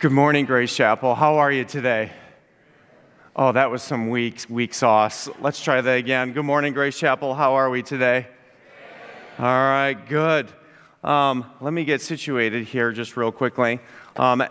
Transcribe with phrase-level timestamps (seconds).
[0.00, 1.16] Good morning, Grace Chapel.
[1.16, 2.12] How are you today?
[3.34, 5.28] Oh, that was some weak, weak sauce.
[5.40, 6.32] Let's try that again.
[6.32, 7.34] Good morning, Grace Chapel.
[7.34, 8.28] How are we today?
[9.40, 10.52] All right, good.
[11.02, 13.80] Um, let me get situated here just real quickly.
[14.14, 14.44] Um,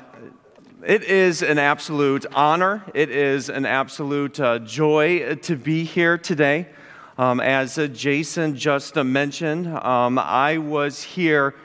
[0.85, 6.67] it is an absolute honor, it is an absolute uh, joy to be here today.
[7.17, 11.55] Um, as uh, Jason just mentioned, um, I was here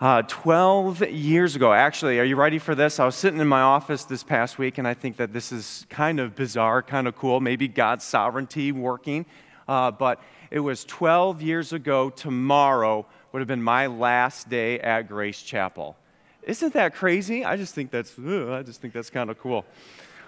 [0.00, 3.00] uh, 12 years ago, actually, are you ready for this?
[3.00, 5.86] I was sitting in my office this past week, and I think that this is
[5.90, 9.26] kind of bizarre, kind of cool, maybe God's sovereignty working.
[9.66, 10.22] Uh, but
[10.52, 15.96] it was 12 years ago, tomorrow would have been my last day at Grace Chapel.
[16.44, 17.44] Isn't that crazy?
[17.44, 19.64] I just think that's, ugh, I just think that's kind of cool.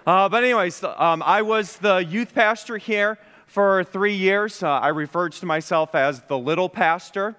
[0.05, 3.17] Uh, but, anyways, um, I was the youth pastor here
[3.47, 4.61] for three years.
[4.63, 7.37] Uh, I referred to myself as the little pastor.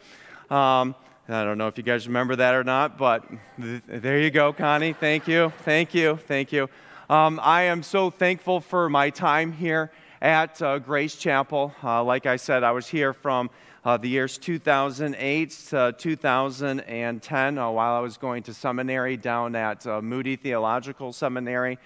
[0.49, 0.95] Um,
[1.33, 3.25] I don't know if you guys remember that or not, but
[3.59, 4.93] th- there you go, Connie.
[4.93, 6.69] Thank you, thank you, thank you.
[7.09, 11.75] Um, I am so thankful for my time here at uh, Grace Chapel.
[11.83, 13.49] Uh, like I said, I was here from
[13.83, 19.87] uh, the years 2008 to 2010 uh, while I was going to seminary down at
[19.87, 21.79] uh, Moody Theological Seminary.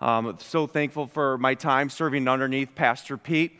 [0.00, 3.58] Um, so thankful for my time serving underneath Pastor Pete.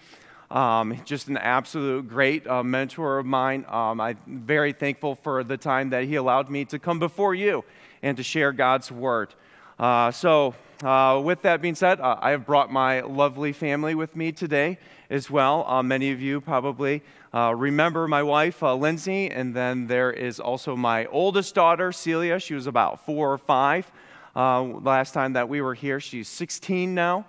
[0.53, 3.65] Um, just an absolute great uh, mentor of mine.
[3.71, 7.65] Um, I'm very thankful for the time that he allowed me to come before you
[8.03, 9.33] and to share God's word.
[9.79, 14.15] Uh, so, uh, with that being said, uh, I have brought my lovely family with
[14.15, 14.77] me today
[15.09, 15.65] as well.
[15.67, 20.77] Uh, many of you probably uh, remember my wife, Lindsay, and then there is also
[20.77, 22.39] my oldest daughter, Celia.
[22.39, 23.91] She was about four or five
[24.35, 25.99] last time that we were here.
[25.99, 27.25] She's 16 now.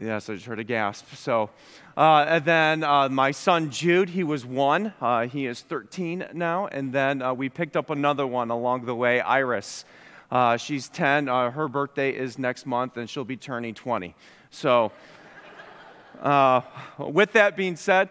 [0.00, 1.12] Yes, I just heard a gasp.
[1.16, 1.50] So,
[1.96, 4.92] uh, and then uh, my son Jude, he was one.
[5.00, 6.68] Uh, he is 13 now.
[6.68, 9.84] And then uh, we picked up another one along the way, Iris.
[10.30, 11.28] Uh, she's 10.
[11.28, 14.14] Uh, her birthday is next month, and she'll be turning 20.
[14.52, 14.92] So,
[16.98, 18.08] with that being said,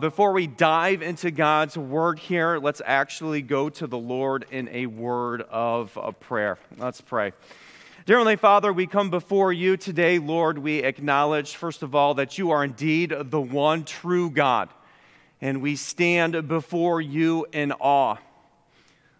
[0.00, 4.86] before we dive into God's word here, let's actually go to the Lord in a
[4.86, 6.56] word of a prayer.
[6.78, 7.34] Let's pray.
[8.06, 10.58] Dear Heavenly Father, we come before you today, Lord.
[10.58, 14.68] We acknowledge, first of all, that you are indeed the one true God.
[15.40, 18.18] And we stand before you in awe of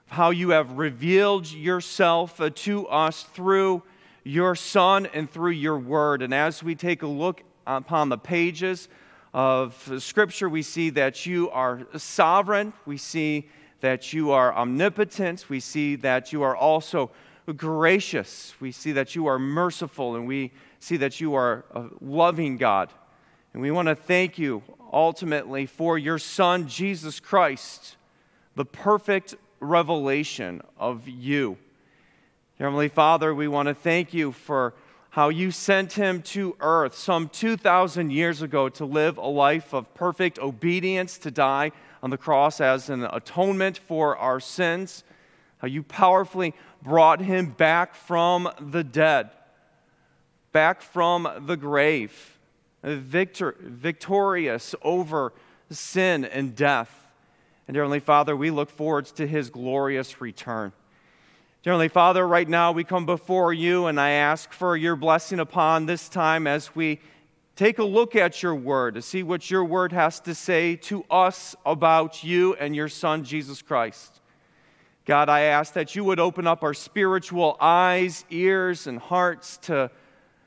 [0.06, 3.82] how you have revealed yourself uh, to us through
[4.22, 6.22] your Son and through your word.
[6.22, 8.88] And as we take a look upon the pages
[9.34, 12.72] of Scripture, we see that you are sovereign.
[12.84, 13.48] We see
[13.80, 15.46] that you are omnipotent.
[15.48, 17.10] We see that you are also
[17.54, 18.54] gracious.
[18.60, 22.92] We see that you are merciful, and we see that you are a loving God.
[23.52, 24.62] And we want to thank you
[24.92, 27.96] ultimately for your Son, Jesus Christ,
[28.54, 31.56] the perfect revelation of you.
[32.58, 34.74] Heavenly Father, we want to thank you for
[35.10, 39.92] how you sent him to earth some 2,000 years ago to live a life of
[39.94, 45.04] perfect obedience, to die on the cross as an atonement for our sins.
[45.58, 46.52] How you powerfully
[46.86, 49.30] brought him back from the dead,
[50.52, 52.38] back from the grave,
[52.84, 55.32] victor, victorious over
[55.68, 57.08] sin and death.
[57.66, 60.72] And, Heavenly Father, we look forward to his glorious return.
[61.64, 65.86] Heavenly Father, right now we come before you and I ask for your blessing upon
[65.86, 67.00] this time as we
[67.56, 71.04] take a look at your word to see what your word has to say to
[71.10, 74.20] us about you and your Son, Jesus Christ.
[75.06, 79.88] God, I ask that you would open up our spiritual eyes, ears, and hearts to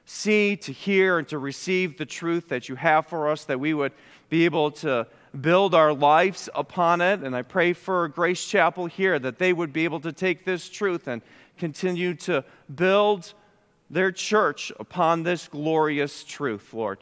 [0.03, 3.73] see, to hear, and to receive the truth that you have for us, that we
[3.73, 3.93] would
[4.27, 5.07] be able to
[5.39, 7.21] build our lives upon it.
[7.21, 10.67] And I pray for Grace Chapel here that they would be able to take this
[10.67, 11.21] truth and
[11.57, 12.43] continue to
[12.75, 13.33] build
[13.89, 16.99] their church upon this glorious truth, Lord.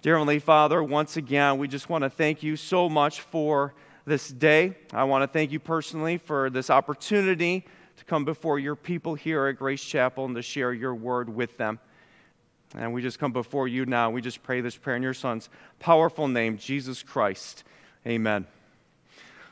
[0.00, 3.74] Dear Heavenly Father, once again, we just want to thank you so much for
[4.04, 4.74] this day.
[4.92, 7.64] I want to thank you personally for this opportunity
[7.96, 11.56] to come before your people here at Grace Chapel and to share your word with
[11.56, 11.78] them.
[12.74, 14.10] And we just come before you now.
[14.10, 17.64] We just pray this prayer in your Son's powerful name, Jesus Christ.
[18.06, 18.46] Amen.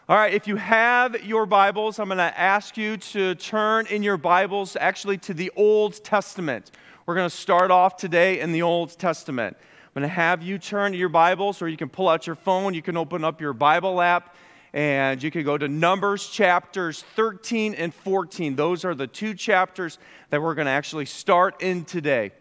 [0.08, 4.02] All right, if you have your Bibles, I'm going to ask you to turn in
[4.02, 6.72] your Bibles actually to the Old Testament.
[7.06, 9.56] We're going to start off today in the Old Testament.
[9.60, 12.36] I'm going to have you turn to your Bibles, or you can pull out your
[12.36, 12.74] phone.
[12.74, 14.34] You can open up your Bible app,
[14.72, 18.54] and you can go to Numbers chapters 13 and 14.
[18.54, 19.98] Those are the two chapters
[20.30, 22.32] that we're going to actually start in today.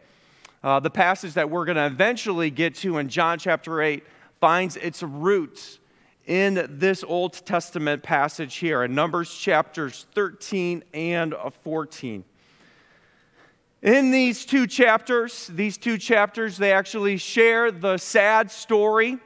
[0.64, 4.04] Uh, the passage that we're going to eventually get to in John chapter 8
[4.40, 5.80] finds its roots
[6.28, 11.34] in this Old Testament passage here in Numbers chapters 13 and
[11.64, 12.24] 14.
[13.82, 19.18] In these two chapters, these two chapters, they actually share the sad story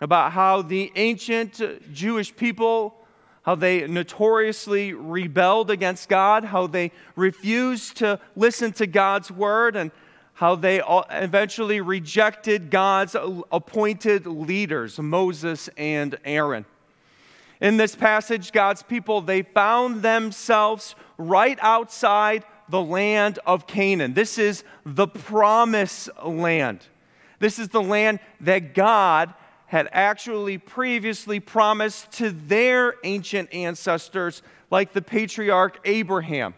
[0.00, 1.60] about how the ancient
[1.92, 2.94] Jewish people,
[3.42, 9.90] how they notoriously rebelled against God, how they refused to listen to God's word, and
[10.34, 13.16] how they eventually rejected God's
[13.50, 16.66] appointed leaders, Moses and Aaron.
[17.58, 24.12] In this passage, God's people, they found themselves right outside the land of Canaan.
[24.12, 26.80] This is the promised land.
[27.38, 29.32] This is the land that God
[29.66, 36.54] had actually previously promised to their ancient ancestors, like the patriarch Abraham.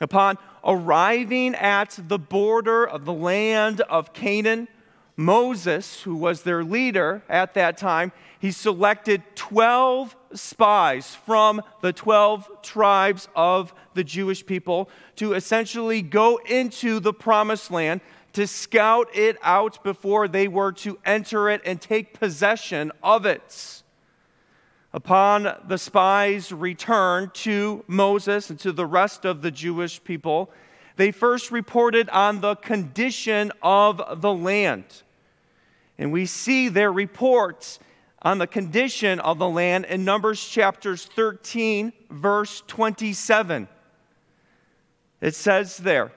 [0.00, 4.68] Upon arriving at the border of the land of Canaan,
[5.16, 12.62] Moses, who was their leader at that time, he selected 12 spies from the 12
[12.62, 18.00] tribes of the Jewish people to essentially go into the promised land
[18.38, 23.82] to scout it out before they were to enter it and take possession of it.
[24.92, 30.52] Upon the spies' return to Moses and to the rest of the Jewish people,
[30.94, 34.84] they first reported on the condition of the land.
[35.98, 37.80] And we see their reports
[38.22, 43.66] on the condition of the land in Numbers chapters 13, verse 27.
[45.20, 46.12] It says there,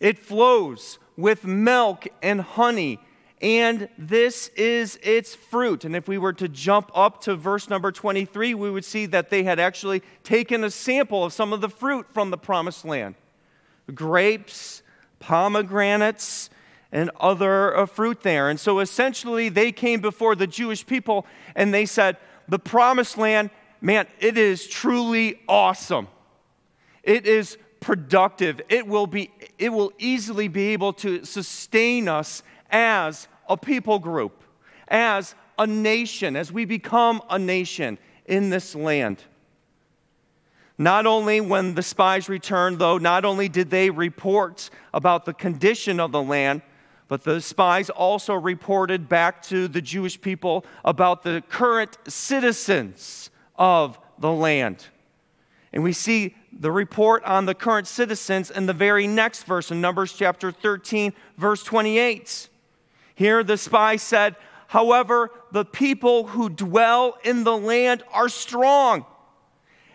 [0.00, 3.00] it flows with milk and honey,
[3.40, 5.84] and this is its fruit.
[5.84, 9.30] And if we were to jump up to verse number 23, we would see that
[9.30, 13.14] they had actually taken a sample of some of the fruit from the promised land
[13.94, 14.82] grapes,
[15.20, 16.50] pomegranates,
[16.92, 18.48] and other uh, fruit there.
[18.48, 22.16] And so essentially, they came before the Jewish people and they said,
[22.48, 23.50] The promised land,
[23.80, 26.08] man, it is truly awesome.
[27.02, 28.60] It is productive.
[28.68, 34.42] It will, be, it will easily be able to sustain us as a people group,
[34.88, 39.22] as a nation, as we become a nation in this land.
[40.76, 46.00] Not only when the spies returned, though, not only did they report about the condition
[46.00, 46.62] of the land,
[47.06, 53.96] but the spies also reported back to the Jewish people about the current citizens of
[54.18, 54.86] the land.
[55.72, 59.80] And we see the report on the current citizens in the very next verse in
[59.80, 62.48] Numbers chapter 13, verse 28.
[63.14, 64.36] Here the spy said,
[64.68, 69.06] However, the people who dwell in the land are strong,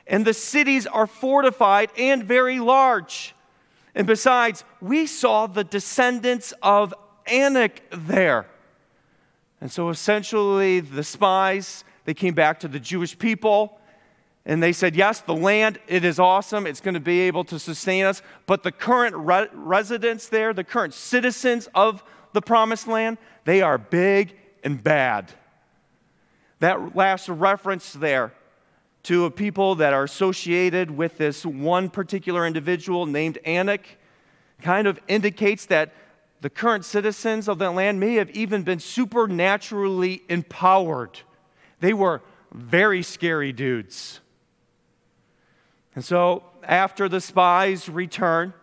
[0.08, 3.36] and the cities are fortified and very large.
[3.94, 6.94] And besides, we saw the descendants of
[7.28, 8.46] Anak there.
[9.60, 13.81] And so essentially, the spies, they came back to the Jewish people
[14.46, 16.66] and they said, Yes, the land, it is awesome.
[16.66, 18.22] It's going to be able to sustain us.
[18.46, 22.04] But the current re- residents there, the current citizens of
[22.34, 25.32] the promised land, they are big and bad.
[26.60, 28.34] That last reference there
[29.04, 33.98] to a people that are associated with this one particular individual named Anak
[34.62, 35.94] kind of indicates that
[36.42, 41.20] the current citizens of that land may have even been supernaturally empowered.
[41.80, 42.22] They were
[42.52, 44.21] very scary dudes.
[45.96, 48.54] And so, after the spies return,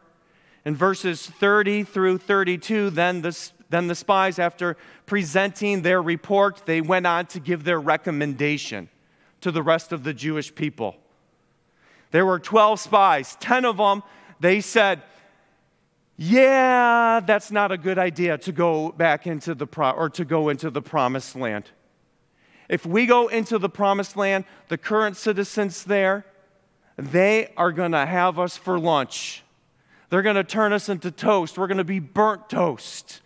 [0.65, 6.81] in verses 30 through 32, then the, then the spies, after presenting their report, they
[6.81, 8.89] went on to give their recommendation
[9.41, 10.97] to the rest of the Jewish people.
[12.11, 13.37] There were 12 spies.
[13.41, 14.03] 10 of them,
[14.41, 15.03] they said,
[16.17, 20.49] yeah, that's not a good idea to go back into the pro- or to go
[20.49, 21.71] into the promised land.
[22.69, 26.27] If we go into the promised land, the current citizens there,
[26.99, 29.45] they are going to have us for lunch.
[30.11, 31.57] They're going to turn us into toast.
[31.57, 33.21] We're going to be burnt toast.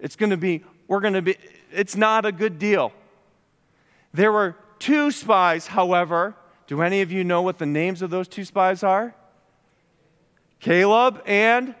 [0.00, 1.36] It's going to be we're going to be
[1.72, 2.92] it's not a good deal.
[4.12, 6.34] There were two spies, however.
[6.66, 9.14] Do any of you know what the names of those two spies are?
[10.58, 11.74] Caleb and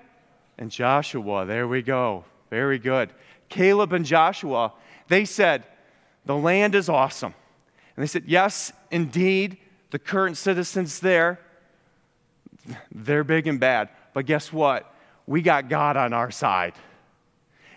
[0.58, 1.44] and Joshua.
[1.44, 2.24] There we go.
[2.50, 3.10] Very good.
[3.48, 4.72] Caleb and Joshua,
[5.08, 5.64] they said,
[6.24, 7.34] The land is awesome.
[7.96, 9.56] And they said, Yes, indeed,
[9.92, 11.38] the current citizens there,
[12.90, 13.90] they're big and bad.
[14.14, 14.92] But guess what?
[15.26, 16.72] We got God on our side.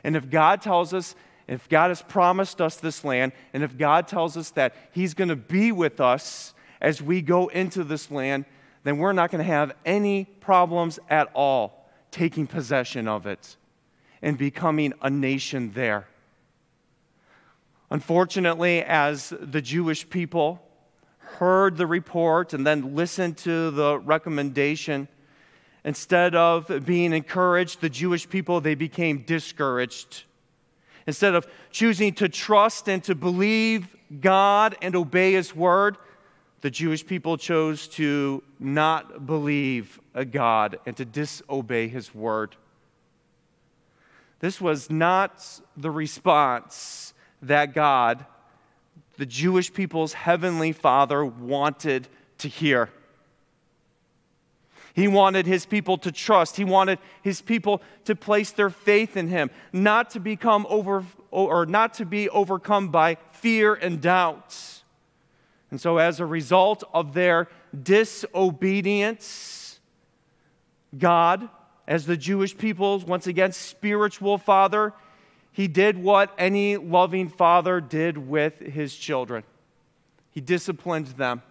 [0.03, 1.13] And if God tells us,
[1.48, 5.27] if God has promised us this land, and if God tells us that He's going
[5.27, 8.45] to be with us as we go into this land,
[8.86, 13.57] then we're not going to have any problems at all taking possession of it
[14.22, 16.07] and becoming a nation there.
[17.91, 20.64] Unfortunately, as the Jewish people
[21.25, 25.08] heard the report and then listened to the recommendation,
[25.84, 30.24] instead of being encouraged, the Jewish people, they became discouraged.
[31.08, 35.98] Instead of choosing to trust and to believe God and obey His word,
[36.62, 42.55] the Jewish people chose to not believe a God and to disobey His word.
[44.39, 45.44] This was not
[45.77, 48.25] the response that God,
[49.17, 52.07] the Jewish people's heavenly Father, wanted
[52.39, 52.89] to hear.
[54.93, 56.55] He wanted his people to trust.
[56.55, 61.65] He wanted his people to place their faith in him, not to become over or
[61.65, 64.84] not to be overcome by fear and doubts.
[65.69, 67.50] And so as a result of their
[67.84, 69.81] disobedience,
[70.98, 71.50] God,
[71.86, 74.93] as the Jewish people's once again spiritual father,
[75.56, 79.46] he did what any loving father did with his children.
[80.32, 81.44] He disciplined them.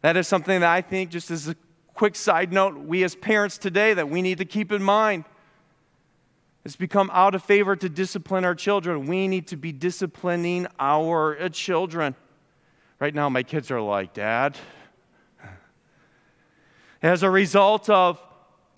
[0.00, 1.56] That is something that I think, just as a
[1.92, 5.24] quick side note, we as parents today that we need to keep in mind.
[6.64, 9.04] It's become out of favor to discipline our children.
[9.04, 12.14] We need to be disciplining our children.
[12.98, 14.56] Right now, my kids are like, Dad.
[17.02, 18.22] As a result of,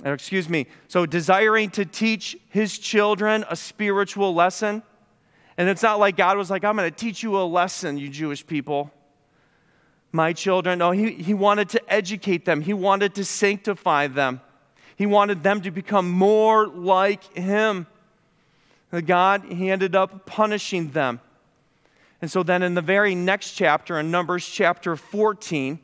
[0.04, 4.82] excuse me, so desiring to teach his children a spiritual lesson.
[5.56, 8.08] And it's not like God was like, I'm going to teach you a lesson, you
[8.08, 8.92] Jewish people
[10.12, 10.78] my children.
[10.78, 14.40] No, he, he wanted to educate them, he wanted to sanctify them,
[14.96, 17.86] he wanted them to become more like him.
[19.04, 21.20] God, he ended up punishing them.
[22.22, 25.78] And so then in the very next chapter, in Numbers chapter 14,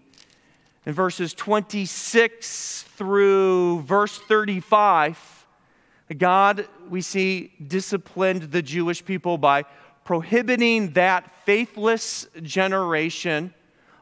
[0.86, 5.46] in verses 26 through verse 35,
[6.18, 9.64] God, we see, disciplined the Jewish people by
[10.04, 13.54] prohibiting that faithless generation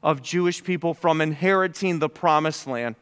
[0.03, 2.97] of Jewish people from inheriting the promised land.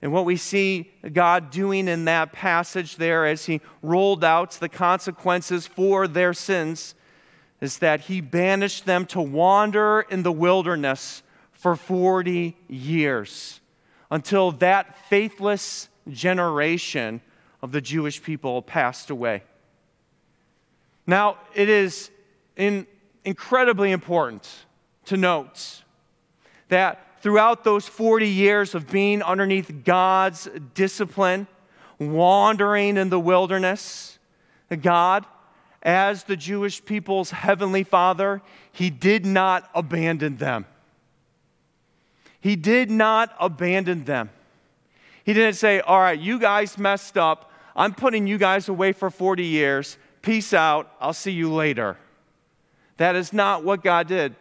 [0.00, 4.68] And what we see God doing in that passage there as He rolled out the
[4.68, 6.94] consequences for their sins
[7.60, 11.22] is that He banished them to wander in the wilderness
[11.64, 13.58] for 40 years
[14.10, 17.22] until that faithless generation
[17.62, 19.42] of the Jewish people passed away.
[21.06, 22.10] Now, it is
[22.54, 22.86] in
[23.24, 24.46] incredibly important
[25.06, 25.82] to note
[26.68, 31.46] that throughout those 40 years of being underneath God's discipline,
[31.98, 34.18] wandering in the wilderness,
[34.82, 35.24] God,
[35.82, 40.66] as the Jewish people's heavenly Father, He did not abandon them.
[42.44, 44.28] He did not abandon them.
[45.24, 47.50] He didn't say, All right, you guys messed up.
[47.74, 49.96] I'm putting you guys away for 40 years.
[50.20, 50.92] Peace out.
[51.00, 51.96] I'll see you later.
[52.98, 54.36] That is not what God did.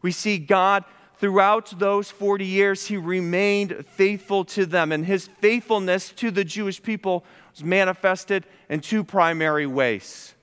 [0.00, 0.84] We see God
[1.16, 4.92] throughout those 40 years, he remained faithful to them.
[4.92, 10.34] And his faithfulness to the Jewish people was manifested in two primary ways.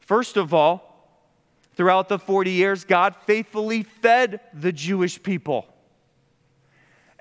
[0.00, 1.08] First of all,
[1.74, 5.71] throughout the 40 years, God faithfully fed the Jewish people.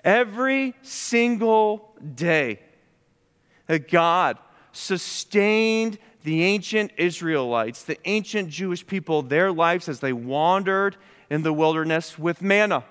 [0.04, 2.60] Every single day,
[3.68, 4.38] that God
[4.72, 10.98] sustained the ancient Israelites, the ancient Jewish people, their lives as they wandered
[11.30, 12.84] in the wilderness with manna.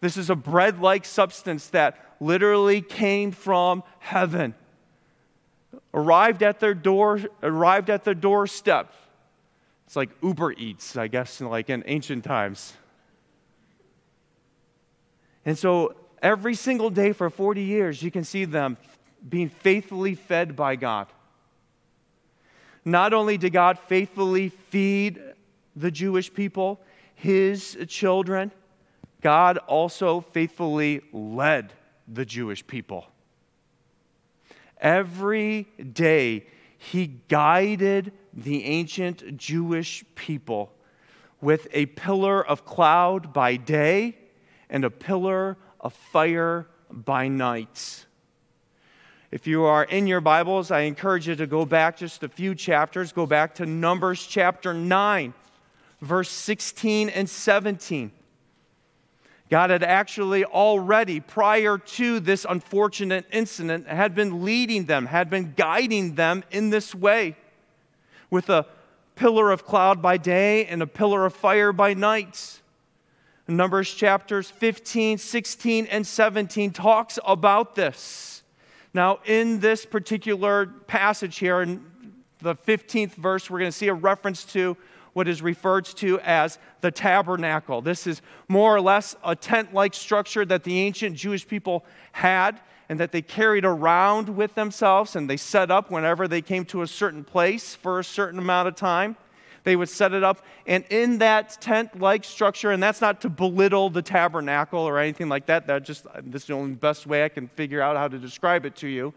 [0.00, 4.54] This is a bread like substance that literally came from heaven.
[5.94, 8.92] Arrived at their door, arrived at their doorstep.
[9.86, 12.72] It's like Uber Eats, I guess, like in ancient times.
[15.44, 18.78] And so every single day for 40 years, you can see them
[19.28, 21.08] being faithfully fed by God.
[22.84, 25.20] Not only did God faithfully feed
[25.76, 26.80] the Jewish people,
[27.14, 28.50] his children,
[29.20, 31.72] God also faithfully led
[32.08, 33.06] the Jewish people.
[34.80, 40.72] Every day, he guided the ancient Jewish people
[41.40, 44.16] with a pillar of cloud by day
[44.68, 48.06] and a pillar of fire by night.
[49.30, 52.54] If you are in your Bibles, I encourage you to go back just a few
[52.54, 53.12] chapters.
[53.12, 55.34] Go back to Numbers chapter 9
[56.02, 58.12] verse 16 and 17.
[59.48, 65.54] God had actually already, prior to this unfortunate incident, had been leading them, had been
[65.56, 67.36] guiding them in this way
[68.30, 68.66] with a
[69.14, 72.61] pillar of cloud by day and a pillar of fire by night.
[73.48, 78.42] Numbers chapters 15, 16, and 17 talks about this.
[78.94, 81.84] Now, in this particular passage here, in
[82.40, 84.76] the 15th verse, we're going to see a reference to
[85.12, 87.82] what is referred to as the tabernacle.
[87.82, 92.60] This is more or less a tent like structure that the ancient Jewish people had
[92.88, 96.82] and that they carried around with themselves and they set up whenever they came to
[96.82, 99.16] a certain place for a certain amount of time.
[99.64, 103.28] They would set it up, and in that tent like structure, and that's not to
[103.28, 107.24] belittle the tabernacle or anything like that, that just, this is the only best way
[107.24, 109.14] I can figure out how to describe it to you.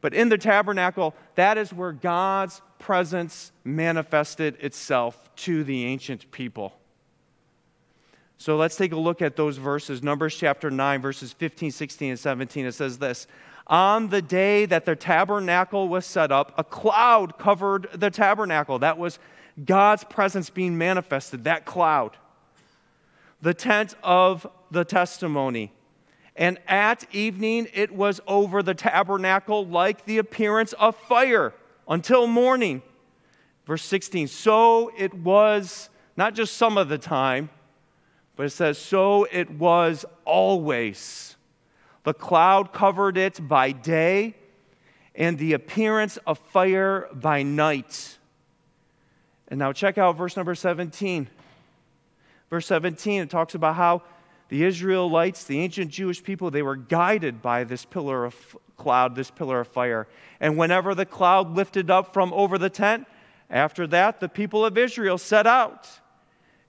[0.00, 6.74] But in the tabernacle, that is where God's presence manifested itself to the ancient people.
[8.38, 10.02] So let's take a look at those verses.
[10.02, 12.64] Numbers chapter 9, verses 15, 16, and 17.
[12.64, 13.26] It says this
[13.66, 18.78] On the day that the tabernacle was set up, a cloud covered the tabernacle.
[18.78, 19.18] That was
[19.64, 22.16] God's presence being manifested, that cloud.
[23.42, 25.72] The tent of the testimony
[26.40, 31.52] and at evening it was over the tabernacle like the appearance of fire
[31.86, 32.82] until morning.
[33.66, 37.50] Verse 16, so it was not just some of the time,
[38.36, 41.36] but it says, so it was always.
[42.04, 44.34] The cloud covered it by day,
[45.14, 48.18] and the appearance of fire by night.
[49.50, 51.28] And now check out verse number 17.
[52.48, 54.02] Verse 17, it talks about how
[54.48, 59.30] the Israelites, the ancient Jewish people, they were guided by this pillar of cloud, this
[59.30, 60.08] pillar of fire.
[60.40, 63.06] And whenever the cloud lifted up from over the tent,
[63.48, 65.88] after that, the people of Israel set out.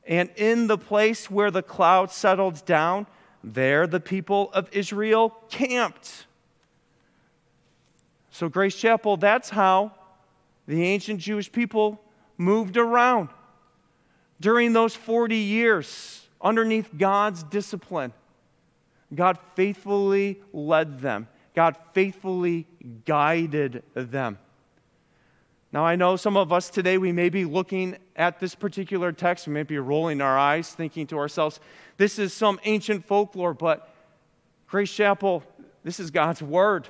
[0.05, 3.07] And in the place where the cloud settled down,
[3.43, 6.27] there the people of Israel camped.
[8.29, 9.93] So, Grace Chapel, that's how
[10.67, 11.99] the ancient Jewish people
[12.41, 13.29] moved around
[14.39, 18.11] during those 40 years underneath God's discipline.
[19.13, 22.67] God faithfully led them, God faithfully
[23.05, 24.39] guided them.
[25.73, 29.47] Now, I know some of us today, we may be looking at this particular text,
[29.47, 31.61] we may be rolling our eyes, thinking to ourselves,
[31.95, 33.93] this is some ancient folklore, but
[34.67, 35.43] Grace Chapel,
[35.83, 36.89] this is God's Word.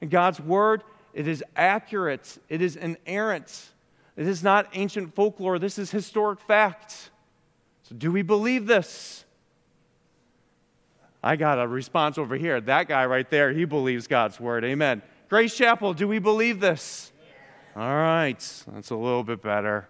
[0.00, 3.70] And God's Word, it is accurate, it is inerrant,
[4.16, 7.10] it is not ancient folklore, this is historic fact.
[7.82, 9.24] So, do we believe this?
[11.22, 12.60] I got a response over here.
[12.60, 14.64] That guy right there, he believes God's word.
[14.64, 15.02] Amen.
[15.28, 17.10] Grace Chapel, do we believe this?
[17.74, 18.38] All right,
[18.72, 19.88] that's a little bit better.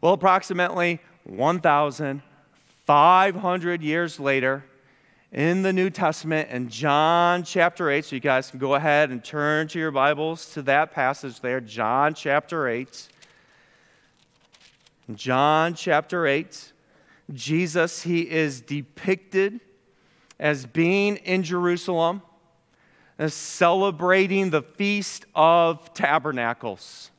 [0.00, 4.64] Well, approximately 1,500 years later,
[5.32, 9.22] in the New Testament, in John chapter 8, so you guys can go ahead and
[9.22, 13.08] turn to your Bibles to that passage there, John chapter 8.
[15.14, 16.72] John chapter 8,
[17.34, 19.60] Jesus, he is depicted
[20.40, 22.22] as being in Jerusalem,
[23.18, 27.10] as celebrating the Feast of Tabernacles.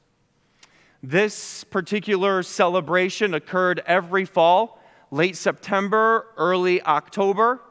[1.04, 7.62] This particular celebration occurred every fall, late September, early October,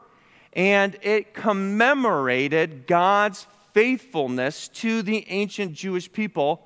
[0.53, 6.65] and it commemorated God's faithfulness to the ancient Jewish people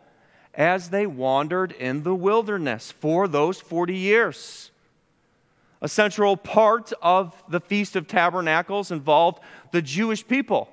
[0.54, 4.72] as they wandered in the wilderness for those 40 years.
[5.82, 9.40] A central part of the Feast of Tabernacles involved
[9.72, 10.70] the Jewish people.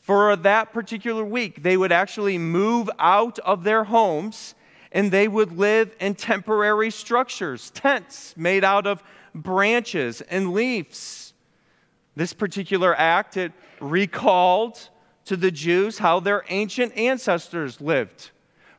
[0.00, 4.54] For that particular week, they would actually move out of their homes
[4.92, 11.29] and they would live in temporary structures, tents made out of branches and leaves.
[12.16, 14.88] This particular act, it recalled
[15.26, 18.30] to the Jews how their ancient ancestors lived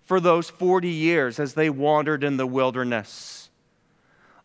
[0.03, 3.49] for those 40 years as they wandered in the wilderness.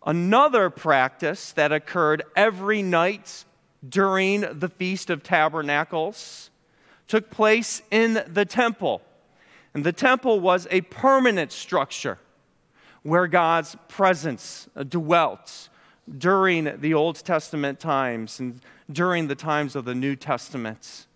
[0.05, 3.45] Another practice that occurred every night
[3.87, 6.51] during the Feast of Tabernacles
[7.09, 9.03] took place in the temple.
[9.75, 12.19] And the temple was a permanent structure
[13.03, 15.69] where God's presence dwelt
[16.19, 21.07] during the Old Testament times and during the times of the New Testament.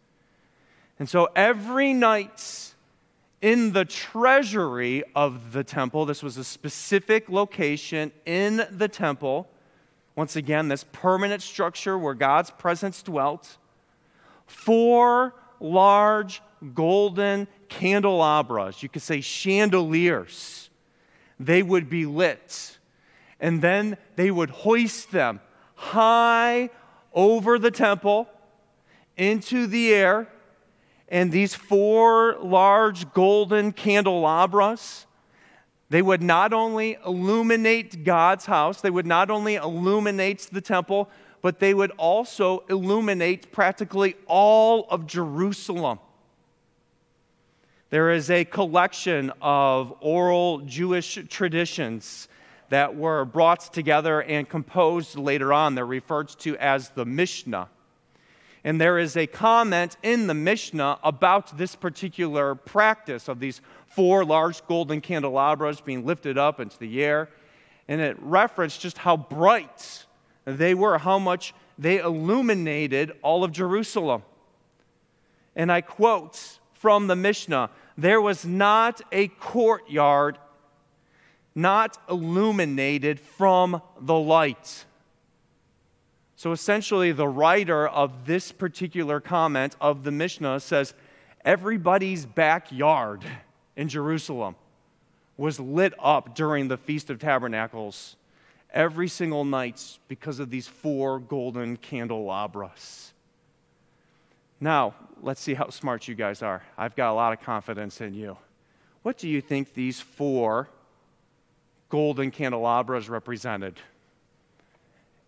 [0.98, 2.70] And so every night
[3.40, 6.04] in the treasury of the temple.
[6.04, 9.48] This was a specific location in the temple.
[10.14, 13.56] Once again, this permanent structure where God's presence dwelt.
[14.46, 16.42] Four large
[16.74, 20.68] golden candelabras, you could say chandeliers,
[21.38, 22.78] they would be lit.
[23.38, 25.40] And then they would hoist them
[25.74, 26.68] high
[27.12, 28.28] over the temple
[29.16, 30.28] into the air
[31.08, 35.06] and these four large golden candelabras,
[35.88, 41.10] they would not only illuminate God's house, they would not only illuminate the temple,
[41.42, 45.98] but they would also illuminate practically all of Jerusalem.
[47.88, 52.28] There is a collection of oral Jewish traditions
[52.70, 55.74] that were brought together and composed later on.
[55.74, 57.68] They're referred to as the Mishnah.
[58.62, 64.24] And there is a comment in the Mishnah about this particular practice of these four
[64.24, 67.28] large golden candelabras being lifted up into the air.
[67.88, 70.04] And it referenced just how bright
[70.44, 74.22] they were, how much they illuminated all of Jerusalem.
[75.56, 80.38] And I quote from the Mishnah there was not a courtyard
[81.54, 84.84] not illuminated from the light.
[86.36, 90.94] So essentially, the writer of this particular comment of the Mishnah says
[91.44, 93.24] everybody's backyard
[93.76, 94.56] in Jerusalem
[95.36, 98.16] was lit up during the Feast of Tabernacles
[98.72, 103.12] every single night because of these four golden candelabras.
[104.60, 106.62] Now, let's see how smart you guys are.
[106.76, 108.36] I've got a lot of confidence in you.
[109.02, 110.68] What do you think these four
[111.90, 113.76] golden candelabras represented?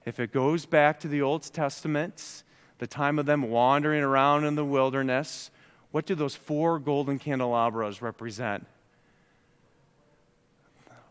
[0.07, 2.43] If it goes back to the Old Testament,
[2.79, 5.51] the time of them wandering around in the wilderness,
[5.93, 8.67] what do those four golden candelabras represent?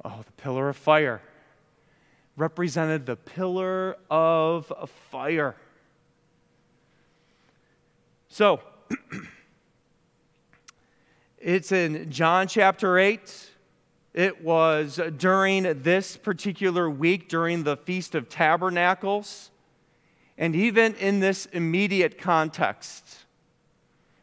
[0.03, 1.21] Oh, the pillar of fire.
[2.35, 4.73] Represented the pillar of
[5.11, 5.55] fire.
[8.29, 8.61] So,
[11.37, 13.50] it's in John chapter 8.
[14.13, 19.52] It was during this particular week, during the Feast of Tabernacles,
[20.38, 23.26] and even in this immediate context.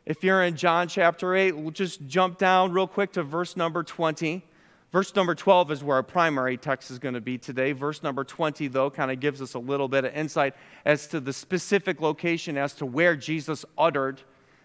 [0.04, 3.82] If you're in John chapter 8, we'll just jump down real quick to verse number
[3.82, 4.44] 20.
[4.92, 7.72] Verse number 12 is where our primary text is going to be today.
[7.72, 11.20] Verse number 20, though, kind of gives us a little bit of insight as to
[11.20, 14.20] the specific location as to where Jesus uttered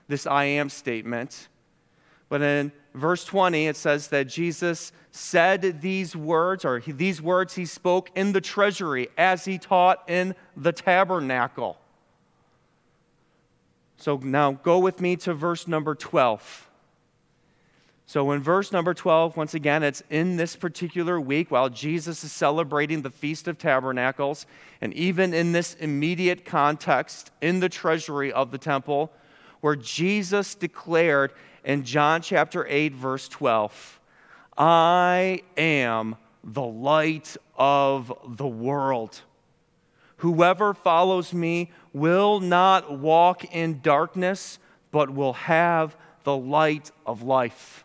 [0.08, 1.48] this I am statement.
[2.30, 7.66] But in verse 20, it says that Jesus said these words, or these words he
[7.66, 11.78] spoke in the treasury as he taught in the tabernacle.
[13.98, 16.70] So now go with me to verse number 12.
[18.06, 22.34] So, in verse number 12, once again, it's in this particular week while Jesus is
[22.34, 24.46] celebrating the Feast of Tabernacles,
[24.82, 29.12] and even in this immediate context in the treasury of the temple,
[29.64, 31.32] where Jesus declared
[31.64, 34.00] in John chapter 8, verse 12,
[34.58, 39.22] I am the light of the world.
[40.18, 44.60] Whoever follows me will not walk in darkness,
[44.92, 47.84] but will have the light of life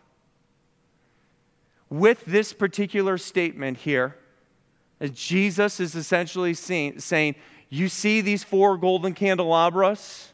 [1.89, 4.15] with this particular statement here,
[5.13, 7.35] Jesus is essentially saying,
[7.69, 10.33] You see these four golden candelabras,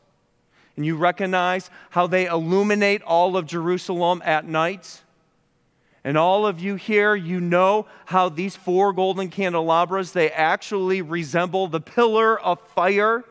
[0.76, 5.02] and you recognize how they illuminate all of Jerusalem at night.
[6.04, 11.68] And all of you here, you know how these four golden candelabras, they actually resemble
[11.68, 13.24] the pillar of fire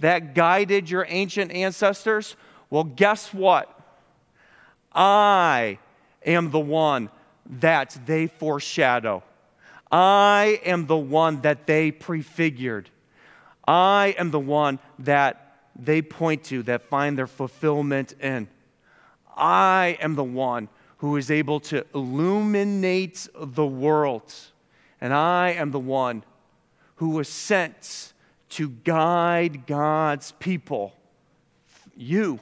[0.00, 2.36] that guided your ancient ancestors.
[2.68, 3.74] Well, guess what?
[4.92, 5.78] I
[6.26, 7.10] am the one
[7.46, 9.22] that they foreshadow.
[9.90, 12.90] I am the one that they prefigured.
[13.66, 15.49] I am the one that
[15.84, 18.48] they point to, that find their fulfillment in.
[19.36, 24.32] I am the one who is able to illuminate the world.
[25.00, 26.24] And I am the one
[26.96, 28.12] who was sent
[28.50, 30.92] to guide God's people,
[31.96, 32.40] you,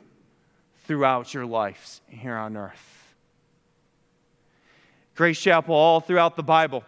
[0.86, 3.14] throughout your lives here on earth.
[5.14, 6.84] Grace Chapel, all throughout the Bible,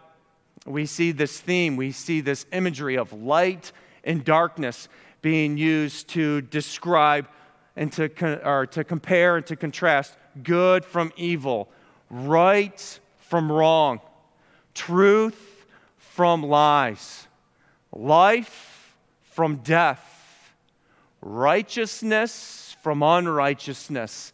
[0.65, 3.71] we see this theme, we see this imagery of light
[4.03, 4.87] and darkness
[5.21, 7.27] being used to describe
[7.75, 11.69] and to, or to compare and to contrast good from evil,
[12.09, 14.01] right from wrong,
[14.73, 15.65] truth
[15.97, 17.27] from lies,
[17.91, 20.53] life from death,
[21.21, 24.33] righteousness from unrighteousness,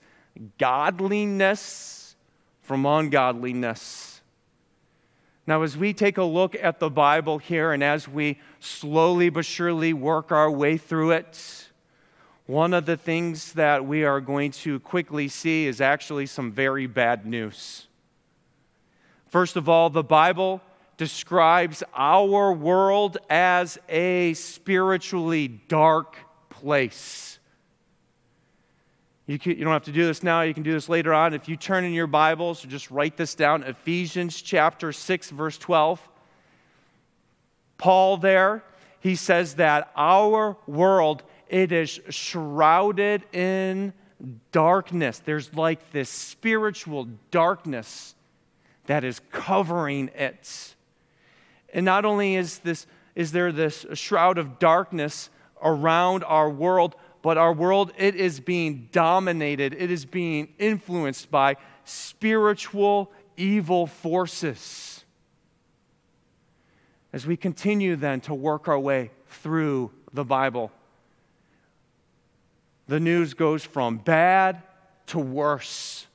[0.58, 2.16] godliness
[2.62, 4.07] from ungodliness.
[5.48, 9.46] Now, as we take a look at the Bible here and as we slowly but
[9.46, 11.70] surely work our way through it,
[12.48, 16.86] one of the things that we are going to quickly see is actually some very
[16.86, 17.88] bad news.
[19.30, 20.62] First of all, the Bible
[20.98, 26.18] describes our world as a spiritually dark
[26.50, 27.37] place.
[29.28, 31.34] You, can, you don't have to do this now, you can do this later on.
[31.34, 35.58] If you turn in your Bibles, or just write this down Ephesians chapter 6, verse
[35.58, 36.02] 12.
[37.78, 38.64] Paul there,
[39.02, 43.92] he says that our world, it is shrouded in
[44.54, 45.20] darkness.
[45.20, 48.16] There's like this spiritual darkness
[48.86, 50.74] that is covering it.
[51.74, 55.30] And not only is, this, is there this shroud of darkness
[55.62, 56.96] around our world,
[57.28, 65.04] but our world, it is being dominated, it is being influenced by spiritual evil forces.
[67.12, 70.72] As we continue then to work our way through the Bible,
[72.88, 74.64] the news goes from bad
[75.08, 76.08] to worse.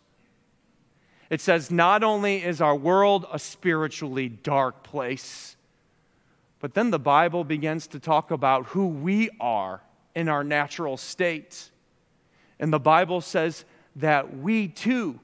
[1.28, 5.56] It says not only is our world a spiritually dark place,
[6.58, 9.82] but then the Bible begins to talk about who we are
[10.14, 11.70] in our natural state.
[12.58, 13.64] And the Bible says
[13.96, 15.18] that we too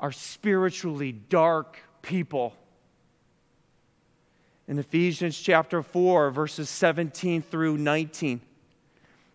[0.00, 2.54] are spiritually dark people.
[4.66, 8.40] In Ephesians chapter 4, verses 17 through 19,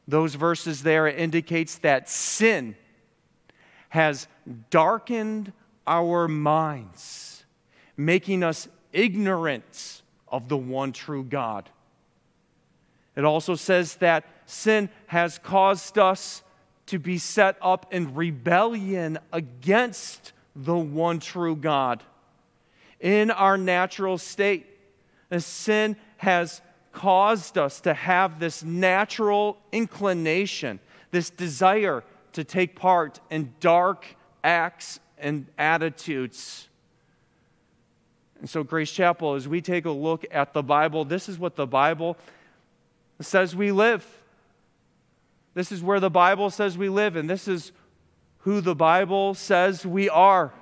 [0.07, 2.75] those verses there indicates that sin
[3.89, 4.27] has
[4.69, 5.53] darkened
[5.85, 7.45] our minds,
[7.97, 11.69] making us ignorant of the one true God.
[13.15, 16.43] It also says that sin has caused us
[16.87, 22.03] to be set up in rebellion against the one true God.
[22.99, 24.67] In our natural state,
[25.37, 30.79] sin has caused us to have this natural inclination,
[31.11, 32.03] this desire
[32.33, 34.05] to take part in dark
[34.43, 36.67] acts and attitudes.
[38.39, 41.55] And so, Grace Chapel, as we take a look at the Bible, this is what
[41.55, 42.17] the Bible
[43.21, 44.05] says we live.
[45.53, 47.71] This is where the Bible says we live, and this is
[48.39, 50.53] who the Bible says we are.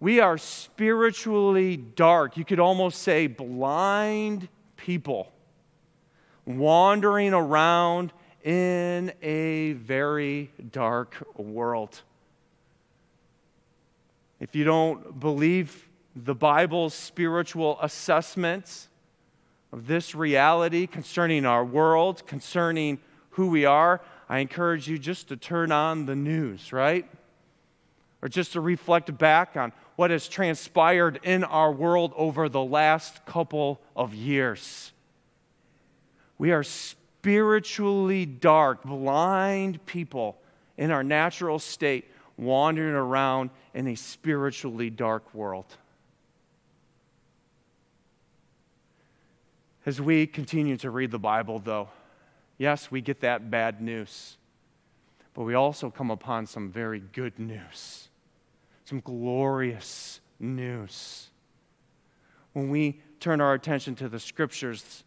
[0.00, 2.36] We are spiritually dark.
[2.36, 5.32] You could almost say blind people
[6.44, 8.12] wandering around
[8.42, 12.02] in a very dark world.
[14.40, 18.88] If you don't believe the Bible's spiritual assessments
[19.72, 22.98] of this reality concerning our world, concerning
[23.32, 27.06] who we are, I encourage you just to turn on the news, right?
[28.22, 33.24] Or just to reflect back on what has transpired in our world over the last
[33.26, 34.92] couple of years.
[36.38, 40.38] We are spiritually dark, blind people
[40.76, 45.66] in our natural state, wandering around in a spiritually dark world.
[49.84, 51.88] As we continue to read the Bible, though,
[52.62, 54.38] yes, we get that bad news,
[55.34, 58.08] but we also come upon some very good news
[58.84, 61.30] some glorious news.
[62.52, 65.04] When we turn our attention to the scriptures,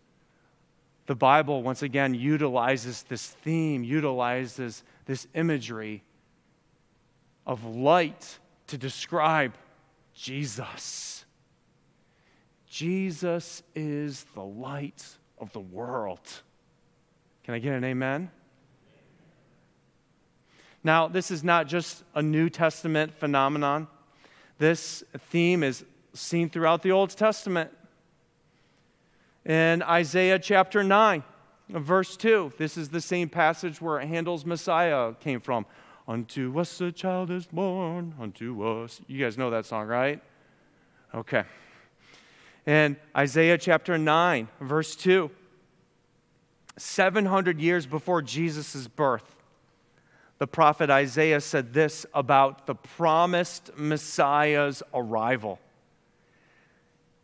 [1.05, 6.03] the Bible once again utilizes this theme, utilizes this imagery
[7.45, 9.53] of light to describe
[10.15, 11.25] Jesus.
[12.67, 15.05] Jesus is the light
[15.37, 16.41] of the world.
[17.45, 18.31] Can I get an amen?
[20.83, 23.87] Now, this is not just a New Testament phenomenon.
[24.57, 27.69] This theme is seen throughout the Old Testament.
[29.45, 31.23] In Isaiah chapter 9,
[31.69, 35.67] verse 2, this is the same passage where Handel's Messiah came from.
[36.07, 39.01] Unto us a child is born, unto us.
[39.05, 40.19] You guys know that song, right?
[41.13, 41.43] Okay.
[42.65, 45.29] In Isaiah chapter 9, verse 2,
[46.77, 49.35] 700 years before Jesus' birth,
[50.37, 55.59] the prophet Isaiah said this about the promised Messiah's arrival.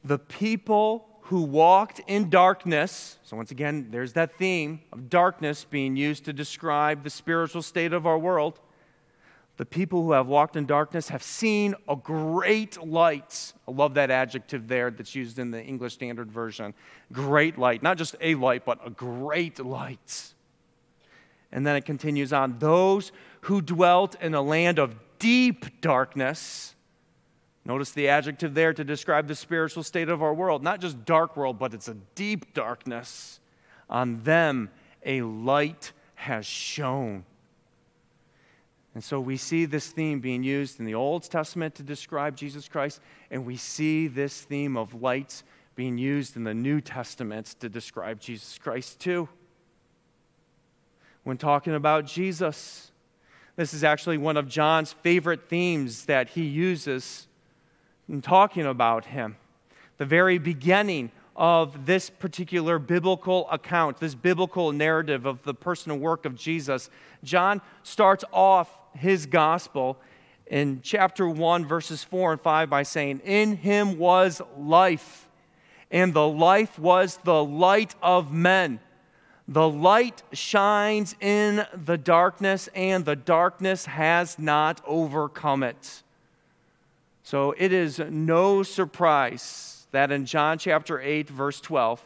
[0.03, 5.95] The people who walked in darkness, so once again, there's that theme of darkness being
[5.95, 8.59] used to describe the spiritual state of our world.
[9.61, 13.53] The people who have walked in darkness have seen a great light.
[13.67, 16.73] I love that adjective there that's used in the English Standard Version.
[17.11, 17.83] Great light.
[17.83, 20.33] Not just a light, but a great light.
[21.51, 26.73] And then it continues on those who dwelt in a land of deep darkness.
[27.63, 30.63] Notice the adjective there to describe the spiritual state of our world.
[30.63, 33.39] Not just dark world, but it's a deep darkness.
[33.91, 34.71] On them
[35.05, 37.25] a light has shone.
[38.93, 42.67] And so we see this theme being used in the Old Testament to describe Jesus
[42.67, 42.99] Christ,
[43.29, 45.43] and we see this theme of lights
[45.75, 49.29] being used in the New Testament to describe Jesus Christ too
[51.23, 52.91] when talking about Jesus.
[53.55, 57.27] This is actually one of John's favorite themes that he uses
[58.09, 59.37] in talking about him.
[59.97, 66.25] The very beginning of this particular biblical account, this biblical narrative of the personal work
[66.25, 66.89] of Jesus,
[67.23, 69.97] John starts off his gospel
[70.47, 75.27] in chapter 1, verses 4 and 5 by saying, In him was life,
[75.89, 78.79] and the life was the light of men.
[79.47, 86.03] The light shines in the darkness, and the darkness has not overcome it.
[87.23, 92.05] So it is no surprise that in John chapter 8, verse 12,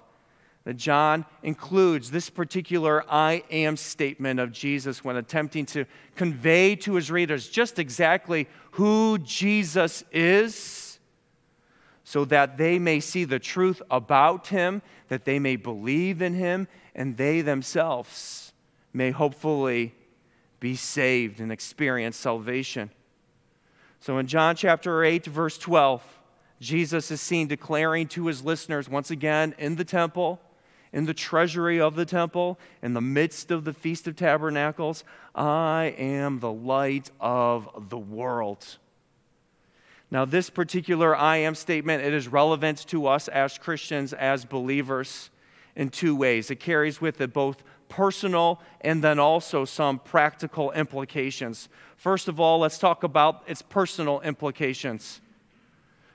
[0.66, 6.96] that John includes this particular I am statement of Jesus when attempting to convey to
[6.96, 11.00] his readers just exactly who Jesus is
[12.04, 16.68] so that they may see the truth about him, that they may believe in him,
[16.96, 18.52] and they themselves
[18.92, 19.94] may hopefully
[20.60, 22.90] be saved and experience salvation.
[24.00, 26.04] So in John chapter 8, verse 12,
[26.60, 30.40] Jesus is seen declaring to his listeners once again in the temple
[30.96, 35.04] in the treasury of the temple, in the midst of the Feast of Tabernacles.
[35.36, 38.78] I am the light of the world.
[40.10, 45.30] Now, this particular I am statement, it is relevant to us as Christians, as believers,
[45.76, 46.50] in two ways.
[46.50, 51.68] It carries with it both personal and then also some practical implications.
[51.98, 55.20] First of all, let's talk about its personal implications.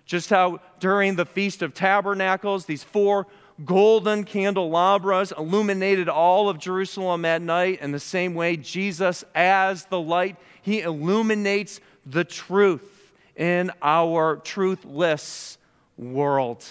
[0.07, 3.27] Just how during the Feast of Tabernacles, these four
[3.65, 7.81] golden candelabras illuminated all of Jerusalem at night.
[7.81, 15.59] In the same way, Jesus, as the light, he illuminates the truth in our truthless
[15.97, 16.65] world.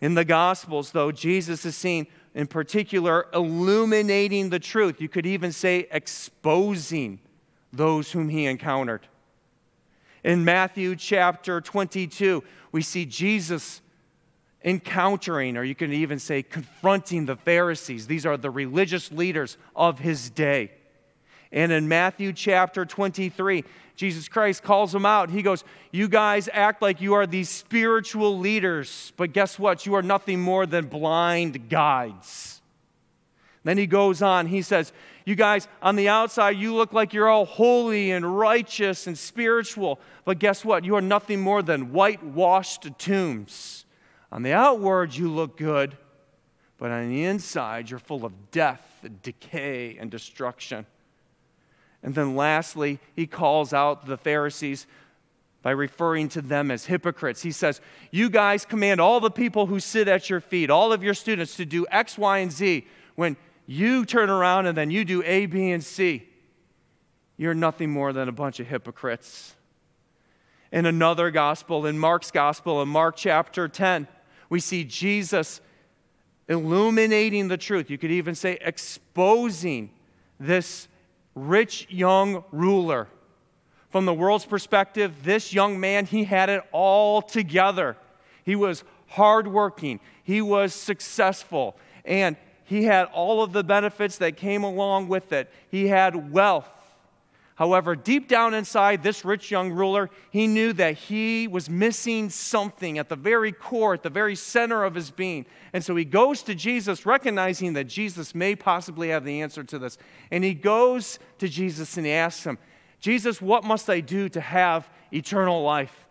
[0.00, 5.00] In the Gospels, though, Jesus is seen in particular illuminating the truth.
[5.00, 7.20] You could even say exposing
[7.72, 9.06] those whom he encountered.
[10.24, 13.82] In Matthew chapter 22, we see Jesus
[14.64, 18.06] encountering, or you can even say confronting the Pharisees.
[18.06, 20.70] These are the religious leaders of his day.
[21.52, 23.62] And in Matthew chapter 23,
[23.94, 25.30] Jesus Christ calls them out.
[25.30, 29.86] He goes, You guys act like you are these spiritual leaders, but guess what?
[29.86, 32.60] You are nothing more than blind guides.
[33.62, 34.92] Then he goes on, he says,
[35.24, 40.00] You guys, on the outside, you look like you're all holy and righteous and spiritual,
[40.24, 40.84] but guess what?
[40.84, 43.83] You are nothing more than whitewashed tombs.
[44.34, 45.96] On the outward, you look good,
[46.76, 48.82] but on the inside, you're full of death,
[49.22, 50.86] decay, and destruction.
[52.02, 54.88] And then lastly, he calls out the Pharisees
[55.62, 57.42] by referring to them as hypocrites.
[57.42, 61.04] He says, You guys command all the people who sit at your feet, all of
[61.04, 62.88] your students, to do X, Y, and Z.
[63.14, 66.28] When you turn around and then you do A, B, and C,
[67.36, 69.54] you're nothing more than a bunch of hypocrites.
[70.72, 74.08] In another gospel, in Mark's gospel, in Mark chapter 10,
[74.54, 75.60] we see Jesus
[76.48, 77.90] illuminating the truth.
[77.90, 79.90] You could even say exposing
[80.38, 80.86] this
[81.34, 83.08] rich young ruler.
[83.90, 87.96] From the world's perspective, this young man, he had it all together.
[88.44, 94.62] He was hardworking, he was successful, and he had all of the benefits that came
[94.62, 95.52] along with it.
[95.68, 96.68] He had wealth,
[97.56, 102.98] However, deep down inside, this rich young ruler, he knew that he was missing something
[102.98, 105.46] at the very core, at the very center of his being.
[105.72, 109.78] And so he goes to Jesus, recognizing that Jesus may possibly have the answer to
[109.78, 109.98] this.
[110.32, 112.58] And he goes to Jesus and he asks him,
[112.98, 116.08] Jesus, what must I do to have eternal life?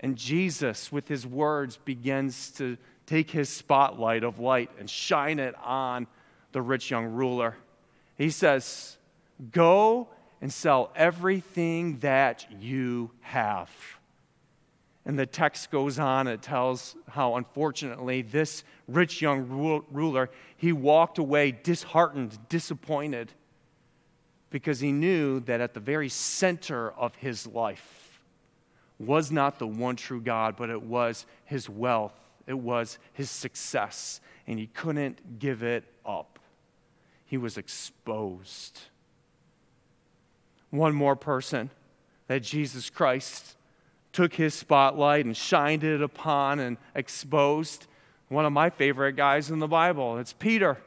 [0.00, 5.56] And Jesus, with his words, begins to take his spotlight of light and shine it
[5.56, 6.06] on
[6.52, 7.56] the rich young ruler.
[8.16, 8.96] He says,
[9.50, 10.08] Go
[10.40, 13.70] and sell everything that you have.
[15.04, 19.48] And the text goes on, it tells how unfortunately this rich young
[19.90, 23.32] ruler, he walked away disheartened, disappointed,
[24.50, 28.20] because he knew that at the very center of his life
[28.98, 32.14] was not the one true God, but it was his wealth,
[32.46, 36.38] it was his success, and he couldn't give it up.
[37.26, 38.80] He was exposed
[40.70, 41.70] one more person
[42.26, 43.56] that Jesus Christ
[44.12, 47.86] took his spotlight and shined it upon and exposed.
[48.28, 50.78] One of my favorite guys in the Bible, it's Peter.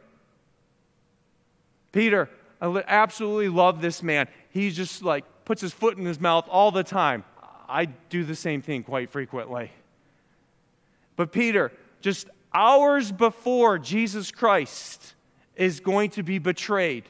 [1.91, 2.29] Peter,
[2.61, 4.27] I absolutely love this man.
[4.49, 7.23] He just like puts his foot in his mouth all the time.
[7.67, 9.71] I do the same thing quite frequently.
[11.15, 11.71] But Peter,
[12.01, 15.15] just hours before Jesus Christ
[15.55, 17.05] is going to be betrayed,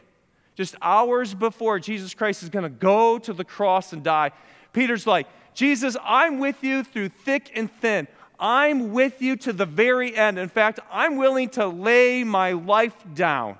[0.61, 4.29] just hours before Jesus Christ is going to go to the cross and die,
[4.73, 8.07] Peter's like, Jesus, I'm with you through thick and thin.
[8.39, 10.37] I'm with you to the very end.
[10.37, 13.57] In fact, I'm willing to lay my life down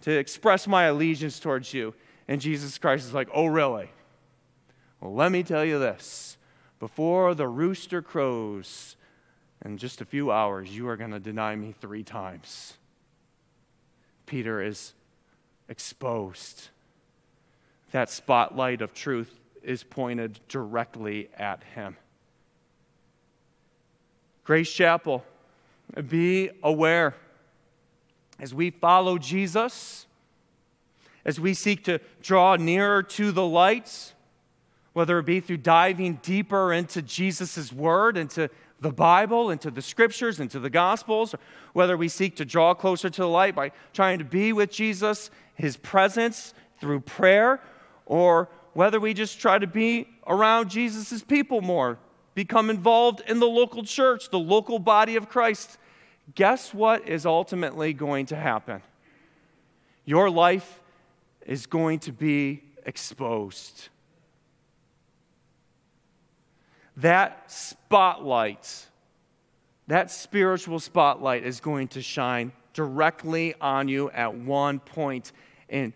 [0.00, 1.92] to express my allegiance towards you.
[2.28, 3.90] And Jesus Christ is like, Oh, really?
[5.02, 6.38] Well, let me tell you this
[6.78, 8.96] before the rooster crows
[9.62, 12.78] in just a few hours, you are going to deny me three times.
[14.24, 14.94] Peter is
[15.68, 16.68] exposed.
[17.92, 21.96] That spotlight of truth is pointed directly at him.
[24.44, 25.24] Grace Chapel,
[26.08, 27.14] be aware
[28.38, 30.06] as we follow Jesus,
[31.24, 34.12] as we seek to draw nearer to the lights,
[34.92, 38.50] whether it be through diving deeper into Jesus' word, into
[38.84, 41.34] the Bible, into the scriptures, into the gospels,
[41.72, 45.30] whether we seek to draw closer to the light by trying to be with Jesus,
[45.54, 47.62] his presence through prayer,
[48.04, 51.98] or whether we just try to be around Jesus' people more,
[52.34, 55.78] become involved in the local church, the local body of Christ,
[56.34, 58.82] guess what is ultimately going to happen?
[60.04, 60.82] Your life
[61.46, 63.88] is going to be exposed.
[66.98, 68.86] That spotlight,
[69.88, 75.32] that spiritual spotlight is going to shine directly on you at one point,
[75.68, 75.92] and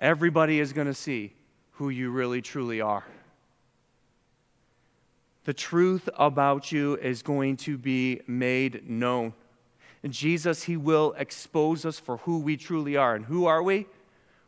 [0.00, 1.32] everybody is going to see
[1.72, 3.04] who you really truly are.
[5.44, 9.32] The truth about you is going to be made known.
[10.02, 13.14] And Jesus, He will expose us for who we truly are.
[13.14, 13.86] And who are we?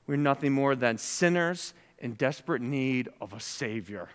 [0.07, 4.09] We're nothing more than sinners in desperate need of a Savior.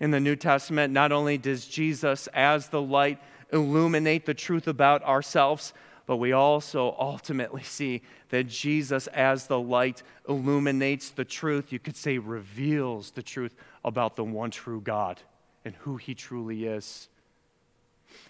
[0.00, 3.20] In the New Testament, not only does Jesus, as the light,
[3.52, 5.72] illuminate the truth about ourselves,
[6.06, 11.72] but we also ultimately see that Jesus, as the light, illuminates the truth.
[11.72, 15.20] You could say, reveals the truth about the one true God
[15.64, 17.08] and who he truly is.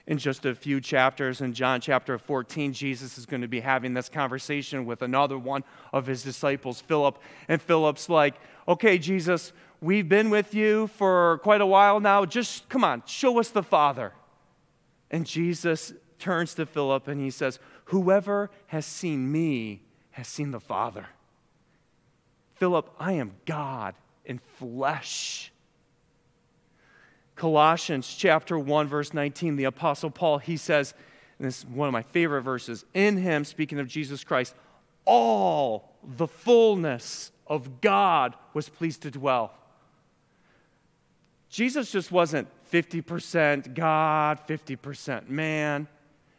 [0.08, 3.94] In just a few chapters, in John chapter 14, Jesus is going to be having
[3.94, 5.62] this conversation with another one
[5.92, 7.18] of his disciples, Philip.
[7.46, 8.34] And Philip's like,
[8.66, 12.24] Okay, Jesus, we've been with you for quite a while now.
[12.24, 14.12] Just come on, show us the Father.
[15.10, 20.60] And Jesus turns to Philip and he says, Whoever has seen me has seen the
[20.60, 21.06] Father.
[22.56, 25.52] Philip, I am God in flesh.
[27.36, 30.92] Colossians chapter 1 verse 19 the apostle Paul he says
[31.38, 34.56] and this is one of my favorite verses in him speaking of Jesus Christ
[35.04, 39.54] all the fullness of God was pleased to dwell.
[41.48, 45.88] Jesus just wasn't 50% God, 50% man.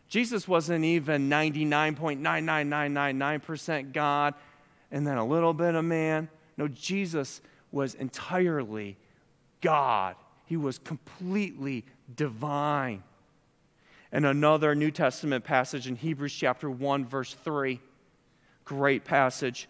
[0.08, 4.34] Jesus wasn't even 99.99999% God
[4.92, 6.30] and then a little bit of man.
[6.58, 7.42] No, Jesus
[7.72, 8.98] was entirely
[9.62, 10.16] God.
[10.46, 11.86] He was completely
[12.16, 13.04] divine.
[14.12, 17.80] And another New Testament passage in Hebrews chapter 1, verse 3,
[18.66, 19.70] great passage.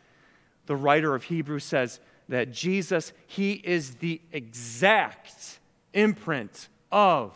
[0.66, 2.00] The writer of Hebrews says
[2.30, 5.60] that Jesus, he is the exact
[5.94, 7.34] imprint of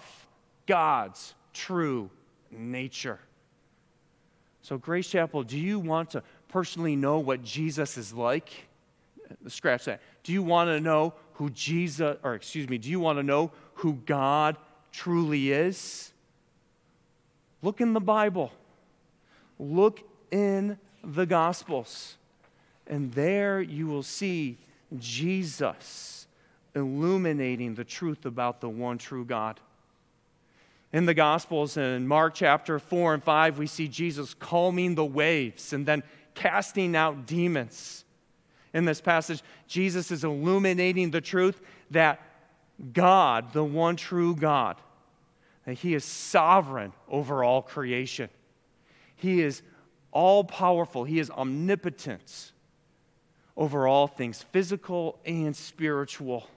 [0.68, 2.10] God's true
[2.52, 3.20] nature.
[4.62, 8.68] So, Grace Chapel, do you want to personally know what Jesus is like?
[9.48, 10.00] Scratch that.
[10.22, 13.52] Do you want to know who Jesus, or excuse me, do you want to know
[13.76, 14.56] who God
[14.92, 16.12] truly is?
[17.64, 18.52] Look in the Bible,
[19.58, 22.18] look in the Gospels,
[22.86, 24.58] and there you will see
[25.00, 26.28] Jesus
[26.76, 29.60] illuminating the truth about the one true God.
[30.92, 35.74] In the Gospels, in Mark chapter 4 and 5, we see Jesus calming the waves
[35.74, 36.04] and then
[36.36, 38.06] casting out demons.
[38.74, 42.22] In this passage, Jesus is illuminating the truth that
[42.94, 44.78] God, the one true God,
[45.66, 48.30] that He is sovereign over all creation.
[49.16, 49.62] He is
[50.12, 52.53] all powerful, He is omnipotent
[53.56, 56.48] over all things, physical and spiritual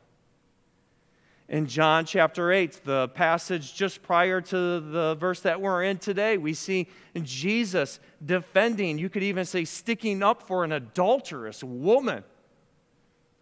[1.49, 6.39] in John chapter 8, the passage just prior to the verse that we're in today,
[6.39, 6.89] we see
[7.23, 12.25] Jesus defending, you could even say sticking up for an adulterous woman.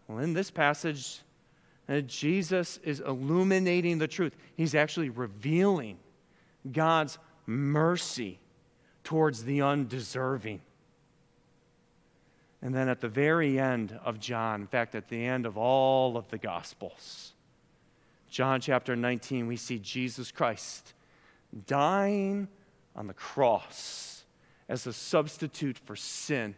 [0.07, 1.21] Well, in this passage,
[1.89, 4.35] uh, Jesus is illuminating the truth.
[4.55, 5.97] He's actually revealing
[6.71, 8.39] God's mercy
[9.03, 10.61] towards the undeserving.
[12.65, 16.17] And then at the very end of John, in fact, at the end of all
[16.17, 17.33] of the Gospels,
[18.27, 20.95] John chapter 19, we see Jesus Christ
[21.67, 22.47] dying
[22.95, 24.23] on the cross
[24.67, 26.55] as a substitute for sin,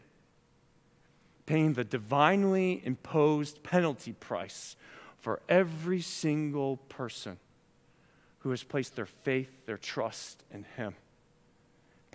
[1.45, 4.78] paying the divinely imposed penalty price
[5.20, 7.38] for every single person
[8.39, 10.95] who has placed their faith, their trust in Him,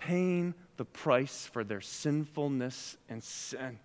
[0.05, 3.79] paying the price for their sinfulness and sin.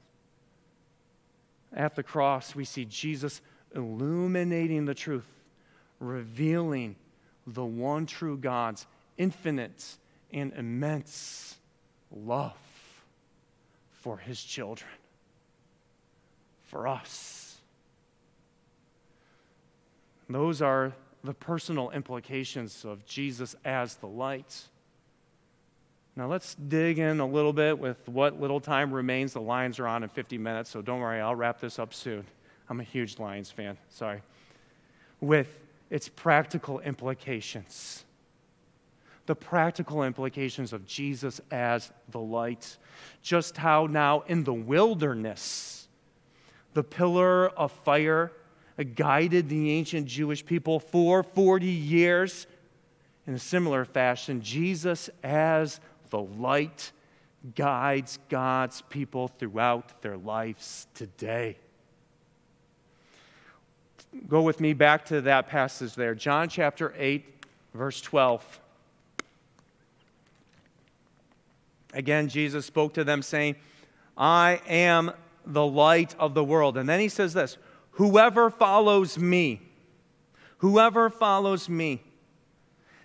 [1.72, 3.40] At the cross, we see Jesus
[3.74, 5.28] illuminating the truth,
[6.00, 6.96] revealing
[7.46, 9.96] the one true God's infinite
[10.32, 11.56] and immense
[12.10, 12.56] love
[13.92, 14.90] for his children,
[16.64, 17.58] for us.
[20.28, 20.92] Those are
[21.22, 24.68] the personal implications of Jesus as the light.
[26.18, 29.34] Now, let's dig in a little bit with what little time remains.
[29.34, 32.26] The Lions are on in 50 minutes, so don't worry, I'll wrap this up soon.
[32.68, 34.22] I'm a huge Lions fan, sorry.
[35.20, 35.60] With
[35.90, 38.04] its practical implications.
[39.26, 42.78] The practical implications of Jesus as the light.
[43.22, 45.86] Just how now in the wilderness,
[46.74, 48.32] the pillar of fire
[48.96, 52.48] guided the ancient Jewish people for 40 years.
[53.28, 55.78] In a similar fashion, Jesus as
[56.10, 56.92] the light
[57.54, 61.56] guides God's people throughout their lives today.
[64.26, 68.60] Go with me back to that passage there, John chapter 8, verse 12.
[71.94, 73.56] Again, Jesus spoke to them, saying,
[74.16, 75.12] I am
[75.46, 76.76] the light of the world.
[76.76, 77.56] And then he says this
[77.92, 79.60] Whoever follows me,
[80.58, 82.02] whoever follows me,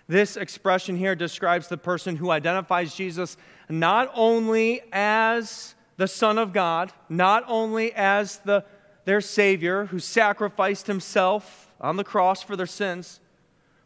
[0.06, 3.36] this expression here describes the person who identifies Jesus
[3.68, 8.64] not only as the Son of God, not only as the,
[9.04, 13.20] their Savior who sacrificed himself on the cross for their sins,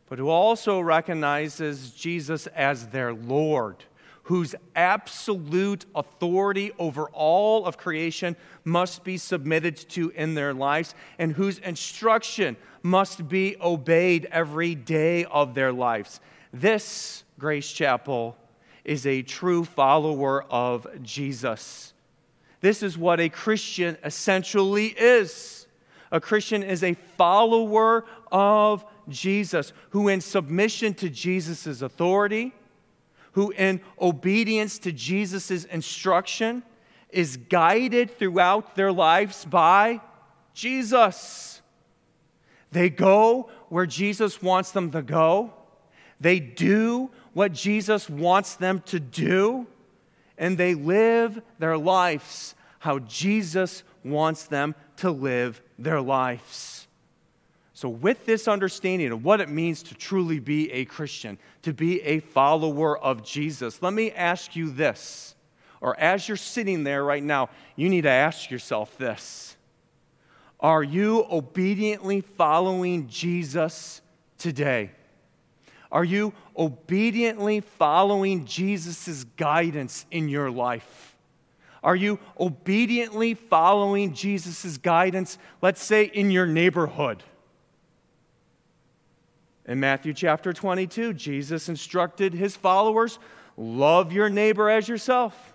[0.08, 3.84] but who also recognizes Jesus as their Lord,
[4.28, 11.32] whose absolute authority over all of creation must be submitted to in their lives, and
[11.32, 16.20] whose instruction must be obeyed every day of their lives.
[16.52, 18.36] This, Grace Chapel,
[18.84, 21.94] is a true follower of Jesus.
[22.60, 25.66] This is what a Christian essentially is.
[26.12, 32.52] A Christian is a follower of Jesus who, in submission to Jesus' authority,
[33.32, 36.62] who, in obedience to Jesus' instruction,
[37.10, 40.00] is guided throughout their lives by
[40.54, 41.62] Jesus.
[42.72, 45.52] They go where Jesus wants them to go.
[46.20, 49.66] They do what Jesus wants them to do.
[50.36, 56.88] And they live their lives how Jesus wants them to live their lives.
[57.78, 62.02] So, with this understanding of what it means to truly be a Christian, to be
[62.02, 65.36] a follower of Jesus, let me ask you this.
[65.80, 69.56] Or as you're sitting there right now, you need to ask yourself this
[70.58, 74.00] are you obediently following Jesus
[74.38, 74.90] today?
[75.92, 81.16] Are you obediently following Jesus' guidance in your life?
[81.84, 87.22] Are you obediently following Jesus' guidance, let's say, in your neighborhood?
[89.68, 93.18] In Matthew chapter 22, Jesus instructed his followers
[93.58, 95.52] love your neighbor as yourself.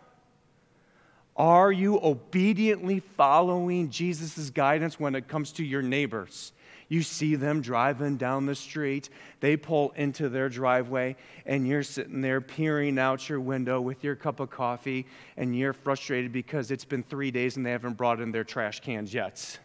[1.35, 6.53] Are you obediently following Jesus' guidance when it comes to your neighbors?
[6.89, 9.09] You see them driving down the street,
[9.39, 11.15] they pull into their driveway,
[11.47, 15.07] and you're sitting there peering out your window with your cup of coffee,
[15.37, 18.81] and you're frustrated because it's been three days and they haven't brought in their trash
[18.81, 19.57] cans yet.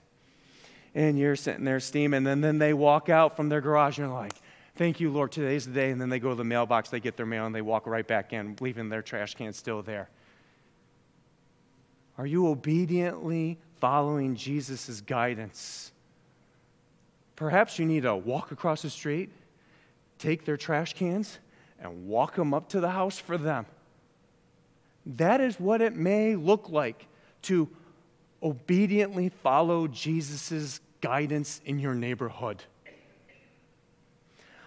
[0.99, 4.17] And you're sitting there steaming, and then they walk out from their garage and you're
[4.17, 4.33] like,
[4.75, 5.93] Thank you, Lord, today's the day.
[5.93, 8.07] And then they go to the mailbox, they get their mail, and they walk right
[8.07, 10.11] back in, leaving their trash can still there.
[12.17, 15.93] Are you obediently following Jesus' guidance?
[17.37, 19.31] Perhaps you need to walk across the street,
[20.19, 21.39] take their trash cans,
[21.79, 23.67] and walk them up to the house for them.
[25.07, 27.07] That is what it may look like
[27.43, 27.69] to
[28.43, 32.63] obediently follow Jesus' guidance in your neighborhood.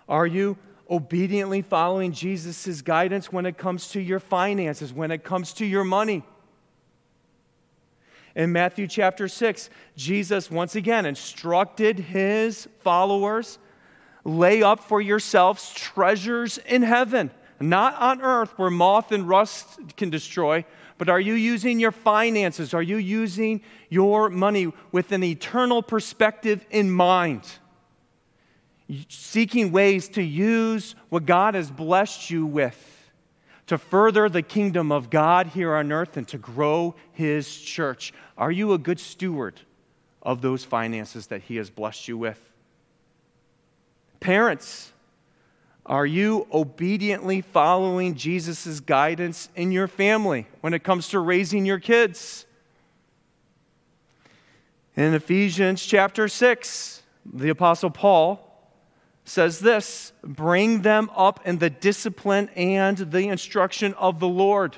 [0.07, 0.57] Are you
[0.89, 5.83] obediently following Jesus' guidance when it comes to your finances, when it comes to your
[5.83, 6.23] money?
[8.35, 13.57] In Matthew chapter 6, Jesus once again instructed his followers
[14.23, 20.09] lay up for yourselves treasures in heaven, not on earth where moth and rust can
[20.09, 20.63] destroy,
[21.01, 22.75] but are you using your finances?
[22.75, 27.41] Are you using your money with an eternal perspective in mind?
[29.09, 33.09] Seeking ways to use what God has blessed you with
[33.65, 38.13] to further the kingdom of God here on earth and to grow his church.
[38.37, 39.59] Are you a good steward
[40.21, 42.51] of those finances that He has blessed you with.
[44.19, 44.93] Parents,
[45.85, 51.79] are you obediently following Jesus' guidance in your family when it comes to raising your
[51.79, 52.45] kids?
[54.95, 58.47] In Ephesians chapter 6, the Apostle Paul
[59.25, 64.75] says this bring them up in the discipline and the instruction of the Lord.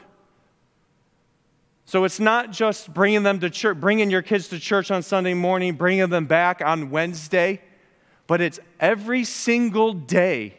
[1.86, 5.34] So it's not just bringing them to church, bringing your kids to church on Sunday
[5.34, 7.62] morning, bringing them back on Wednesday,
[8.26, 10.58] but it's every single day.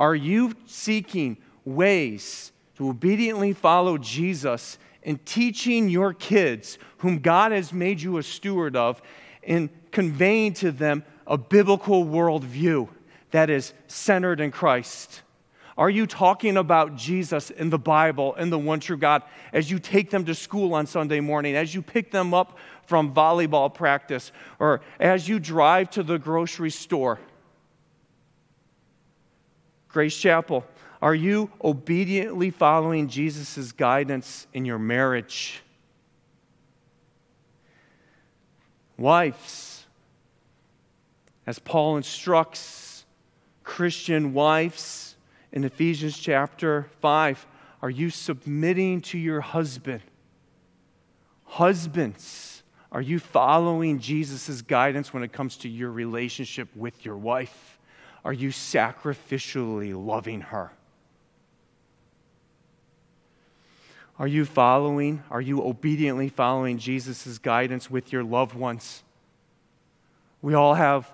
[0.00, 1.36] Are you seeking
[1.66, 8.22] ways to obediently follow Jesus and teaching your kids, whom God has made you a
[8.22, 9.02] steward of,
[9.44, 12.88] and conveying to them a biblical worldview
[13.30, 15.20] that is centered in Christ?
[15.76, 19.22] Are you talking about Jesus in the Bible and the one true God
[19.52, 23.14] as you take them to school on Sunday morning, as you pick them up from
[23.14, 27.18] volleyball practice, or as you drive to the grocery store?
[29.92, 30.64] Grace Chapel,
[31.02, 35.62] are you obediently following Jesus' guidance in your marriage?
[38.96, 39.86] Wives,
[41.46, 43.04] as Paul instructs
[43.64, 45.16] Christian wives,
[45.52, 47.46] in Ephesians chapter 5
[47.82, 50.02] Are you submitting to your husband?
[51.44, 52.62] Husbands,
[52.92, 57.69] are you following Jesus' guidance when it comes to your relationship with your wife?
[58.24, 60.72] Are you sacrificially loving her?
[64.18, 69.02] Are you following, are you obediently following Jesus' guidance with your loved ones?
[70.42, 71.10] We all have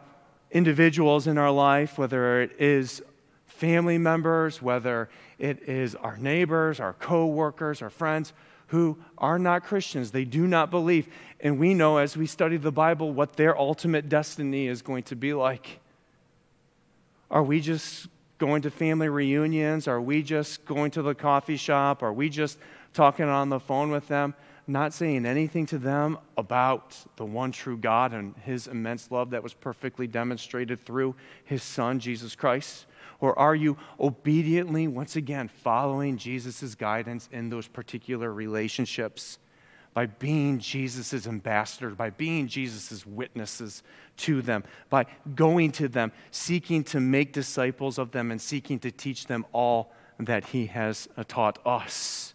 [0.50, 3.02] individuals in our life, whether it is
[3.46, 8.32] family members, whether it is our neighbors, our co workers, our friends
[8.68, 10.10] who are not Christians.
[10.10, 11.08] They do not believe.
[11.40, 15.16] And we know as we study the Bible what their ultimate destiny is going to
[15.16, 15.78] be like.
[17.30, 18.08] Are we just
[18.38, 19.88] going to family reunions?
[19.88, 22.02] Are we just going to the coffee shop?
[22.02, 22.58] Are we just
[22.92, 24.34] talking on the phone with them?
[24.68, 29.42] Not saying anything to them about the one true God and his immense love that
[29.42, 31.14] was perfectly demonstrated through
[31.44, 32.86] his son, Jesus Christ?
[33.20, 39.38] Or are you obediently, once again, following Jesus' guidance in those particular relationships
[39.96, 43.82] by being Jesus' ambassadors, by being Jesus' witnesses
[44.18, 48.90] to them, by going to them, seeking to make disciples of them, and seeking to
[48.90, 52.34] teach them all that He has uh, taught us?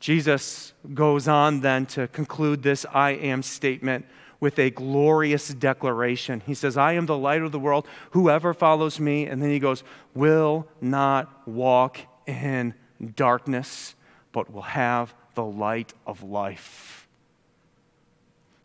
[0.00, 4.04] Jesus goes on then to conclude this I am statement
[4.40, 6.42] with a glorious declaration.
[6.44, 7.86] He says, I am the light of the world.
[8.10, 12.74] Whoever follows me, and then he goes, will not walk in
[13.12, 13.94] darkness,
[14.32, 17.06] but will have the light of life.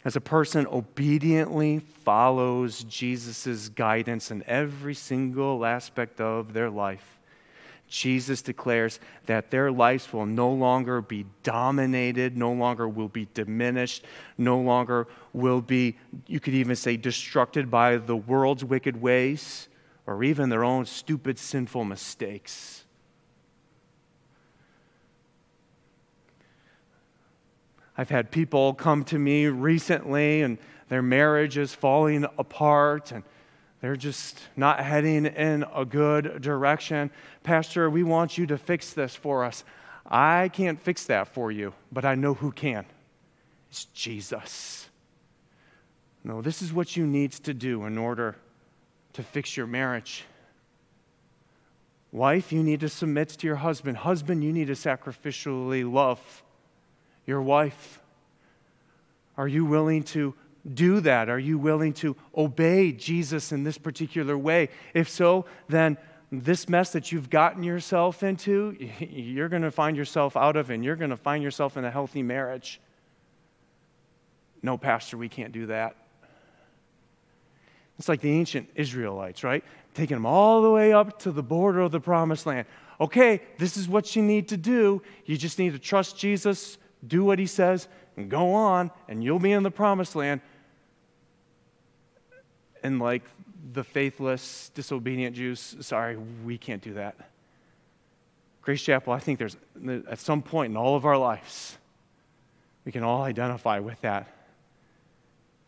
[0.06, 7.20] As a person obediently follows Jesus' guidance in every single aspect of their life,
[7.90, 14.06] Jesus declares that their lives will no longer be dominated, no longer will be diminished,
[14.38, 19.68] no longer will be, you could even say, destructed by the world's wicked ways
[20.06, 22.86] or even their own stupid, sinful mistakes.
[28.00, 33.26] I've had people come to me recently and their marriage is falling apart and
[33.82, 37.12] they're just not heading in a good direction.
[37.44, 39.66] Pastor, we want you to fix this for us.
[40.10, 42.86] I can't fix that for you, but I know who can.
[43.70, 44.88] It's Jesus.
[46.24, 48.38] No, this is what you need to do in order
[49.12, 50.24] to fix your marriage.
[52.14, 53.98] Wife, you need to submit to your husband.
[53.98, 56.44] Husband, you need to sacrificially love
[57.30, 58.02] your wife.
[59.38, 60.34] Are you willing to
[60.74, 61.30] do that?
[61.30, 64.70] Are you willing to obey Jesus in this particular way?
[64.94, 65.98] If so, then
[66.32, 70.84] this mess that you've gotten yourself into, you're going to find yourself out of, and
[70.84, 72.82] you're going to find yourself in a healthy marriage.
[74.62, 75.96] No, Pastor, we can't do that.
[77.98, 79.64] It's like the ancient Israelites, right?
[79.94, 82.66] Taking them all the way up to the border of the promised land.
[83.00, 85.02] Okay, this is what you need to do.
[85.26, 86.78] You just need to trust Jesus,
[87.08, 87.88] do what he says,
[88.18, 90.42] and go on, and you'll be in the promised land
[92.84, 93.24] and like
[93.74, 97.16] the faithless, disobedient Jews, sorry, we can't do that.
[98.62, 99.58] Grace Chapel, I think there's
[100.10, 101.78] at some point in all of our lives,
[102.86, 104.28] we can all identify with that.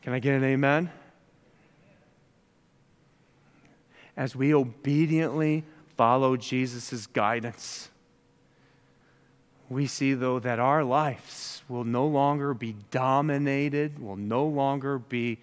[0.02, 0.90] Can I get an amen?
[4.18, 5.64] As we obediently
[5.96, 7.90] follow Jesus' guidance,
[9.72, 15.40] we see, though, that our lives will no longer be dominated, will no longer be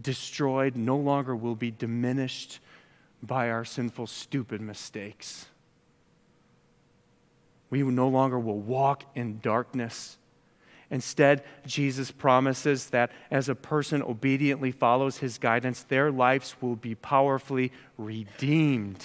[0.00, 2.60] destroyed, no longer will be diminished
[3.22, 5.46] by our sinful, stupid mistakes.
[7.70, 10.18] We no longer will walk in darkness.
[10.90, 16.94] Instead, Jesus promises that as a person obediently follows his guidance, their lives will be
[16.94, 19.02] powerfully redeemed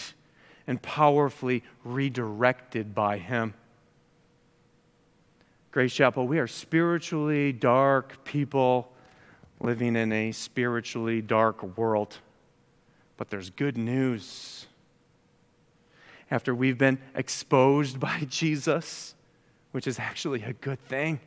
[0.67, 3.53] and powerfully redirected by him.
[5.77, 8.91] Grace Chapel, we are spiritually dark people
[9.59, 12.17] living in a spiritually dark world.
[13.15, 14.65] But there's good news.
[16.31, 19.13] After we've been exposed by Jesus,
[19.71, 21.19] which is actually a good thing,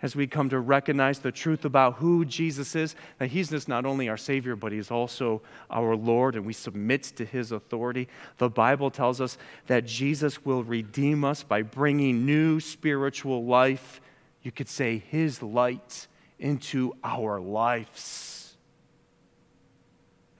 [0.00, 3.84] as we come to recognize the truth about who Jesus is, that He's just not
[3.84, 8.08] only our Savior, but He's also our Lord, and we submit to His authority.
[8.38, 14.00] The Bible tells us that Jesus will redeem us by bringing new spiritual life,
[14.42, 16.06] you could say His light,
[16.38, 18.56] into our lives.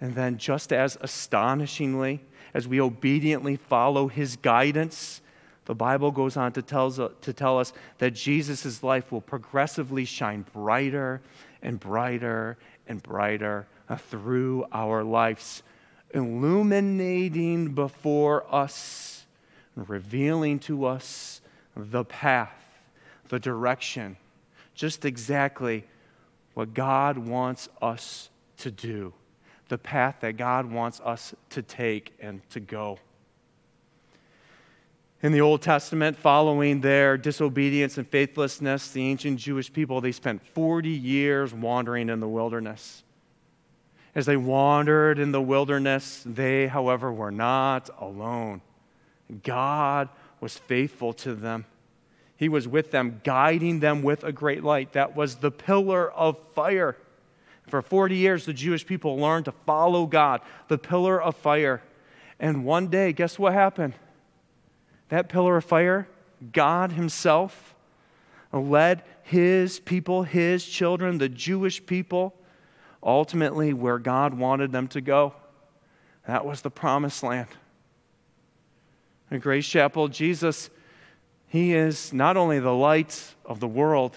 [0.01, 2.23] And then, just as astonishingly,
[2.55, 5.21] as we obediently follow His guidance,
[5.69, 10.47] the Bible goes on to, tells, to tell us that Jesus' life will progressively shine
[10.55, 11.21] brighter
[11.61, 12.57] and brighter
[12.87, 15.63] and brighter uh, through our lives,
[16.15, 19.27] illuminating before us,
[19.77, 21.43] revealing to us
[21.77, 22.57] the path,
[23.29, 24.17] the direction,
[24.75, 25.85] just exactly
[26.55, 29.13] what God wants us to do,
[29.69, 32.99] the path that God wants us to take and to go
[35.23, 40.47] in the Old Testament, following their disobedience and faithlessness, the ancient Jewish people, they spent
[40.55, 43.03] 40 years wandering in the wilderness.
[44.15, 48.61] As they wandered in the wilderness, they, however, were not alone.
[49.43, 50.09] God
[50.41, 51.67] was faithful to them.
[52.37, 54.93] He was with them, guiding them with a great light.
[54.93, 56.97] That was the pillar of fire.
[57.67, 61.83] For 40 years, the Jewish people learned to follow God, the pillar of fire.
[62.39, 63.95] And one day, guess what happened?
[65.09, 66.09] That pillar of fire,
[66.53, 67.75] God Himself,
[68.53, 72.35] led His people, His children, the Jewish people,
[73.03, 75.35] ultimately where God wanted them to go.
[76.27, 77.49] That was the promised land.
[79.31, 80.71] In Grace Chapel, Jesus,
[81.49, 84.17] He is not only the light of the world,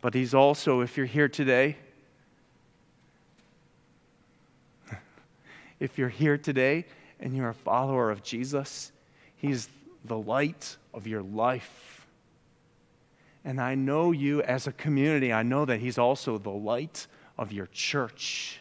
[0.00, 1.76] but He's also, if you're here today,
[5.80, 6.86] if you're here today
[7.20, 8.92] and you're a follower of Jesus,
[9.36, 9.68] He's
[10.06, 12.06] the light of your life.
[13.44, 17.06] And I know you as a community, I know that He's also the light
[17.38, 18.60] of your church.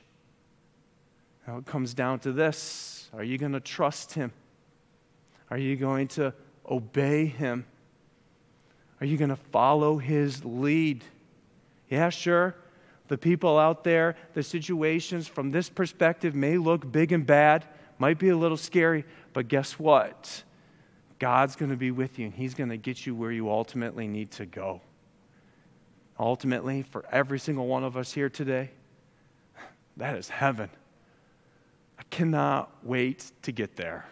[1.47, 4.31] Now it comes down to this Are you going to trust Him?
[5.49, 6.33] Are you going to
[6.69, 7.65] obey Him?
[8.99, 11.03] Are you going to follow His lead?
[11.89, 12.55] Yeah, sure.
[13.07, 17.65] The people out there, the situations from this perspective may look big and bad,
[17.99, 20.43] might be a little scary, but guess what?
[21.19, 24.07] God's going to be with you and He's going to get you where you ultimately
[24.07, 24.81] need to go.
[26.19, 28.71] Ultimately, for every single one of us here today,
[29.97, 30.69] that is heaven.
[31.99, 34.05] I cannot wait to get there.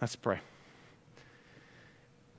[0.00, 0.40] Let's pray.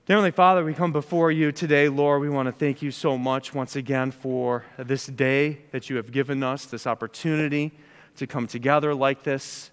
[0.07, 2.22] Heavenly Father, we come before you today, Lord.
[2.22, 6.11] We want to thank you so much once again for this day that you have
[6.11, 7.72] given us, this opportunity
[8.17, 9.72] to come together like this,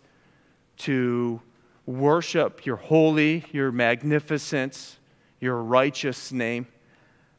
[0.78, 1.40] to
[1.88, 4.98] worship your holy, your magnificence,
[5.40, 6.66] your righteous name,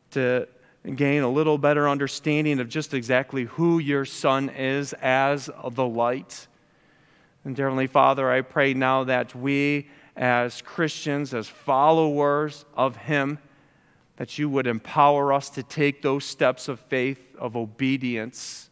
[0.10, 0.48] to
[0.96, 6.48] gain a little better understanding of just exactly who your Son is as the light.
[7.46, 13.38] And, Heavenly Father, I pray now that we, as Christians, as followers of Him,
[14.18, 18.72] that you would empower us to take those steps of faith, of obedience,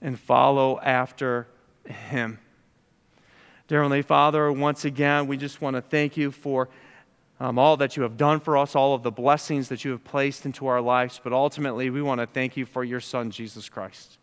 [0.00, 1.48] and follow after
[1.84, 2.38] Him.
[3.72, 6.68] Dear Heavenly Father, once again, we just want to thank you for
[7.40, 10.04] um, all that you have done for us, all of the blessings that you have
[10.04, 11.18] placed into our lives.
[11.24, 14.18] But ultimately, we want to thank you for your Son, Jesus Christ.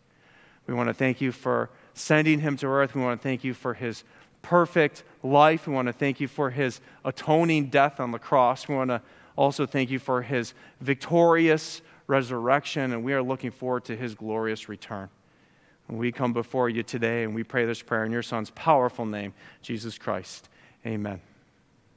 [0.68, 2.94] We want to thank you for sending him to earth.
[2.94, 4.04] We want to thank you for his
[4.40, 5.66] perfect life.
[5.66, 8.68] We want to thank you for his atoning death on the cross.
[8.68, 9.02] We want to
[9.34, 14.68] also thank you for his victorious resurrection, and we are looking forward to his glorious
[14.68, 15.08] return.
[15.90, 19.34] We come before you today and we pray this prayer in your Son's powerful name,
[19.62, 20.48] Jesus Christ.
[20.86, 21.20] Amen.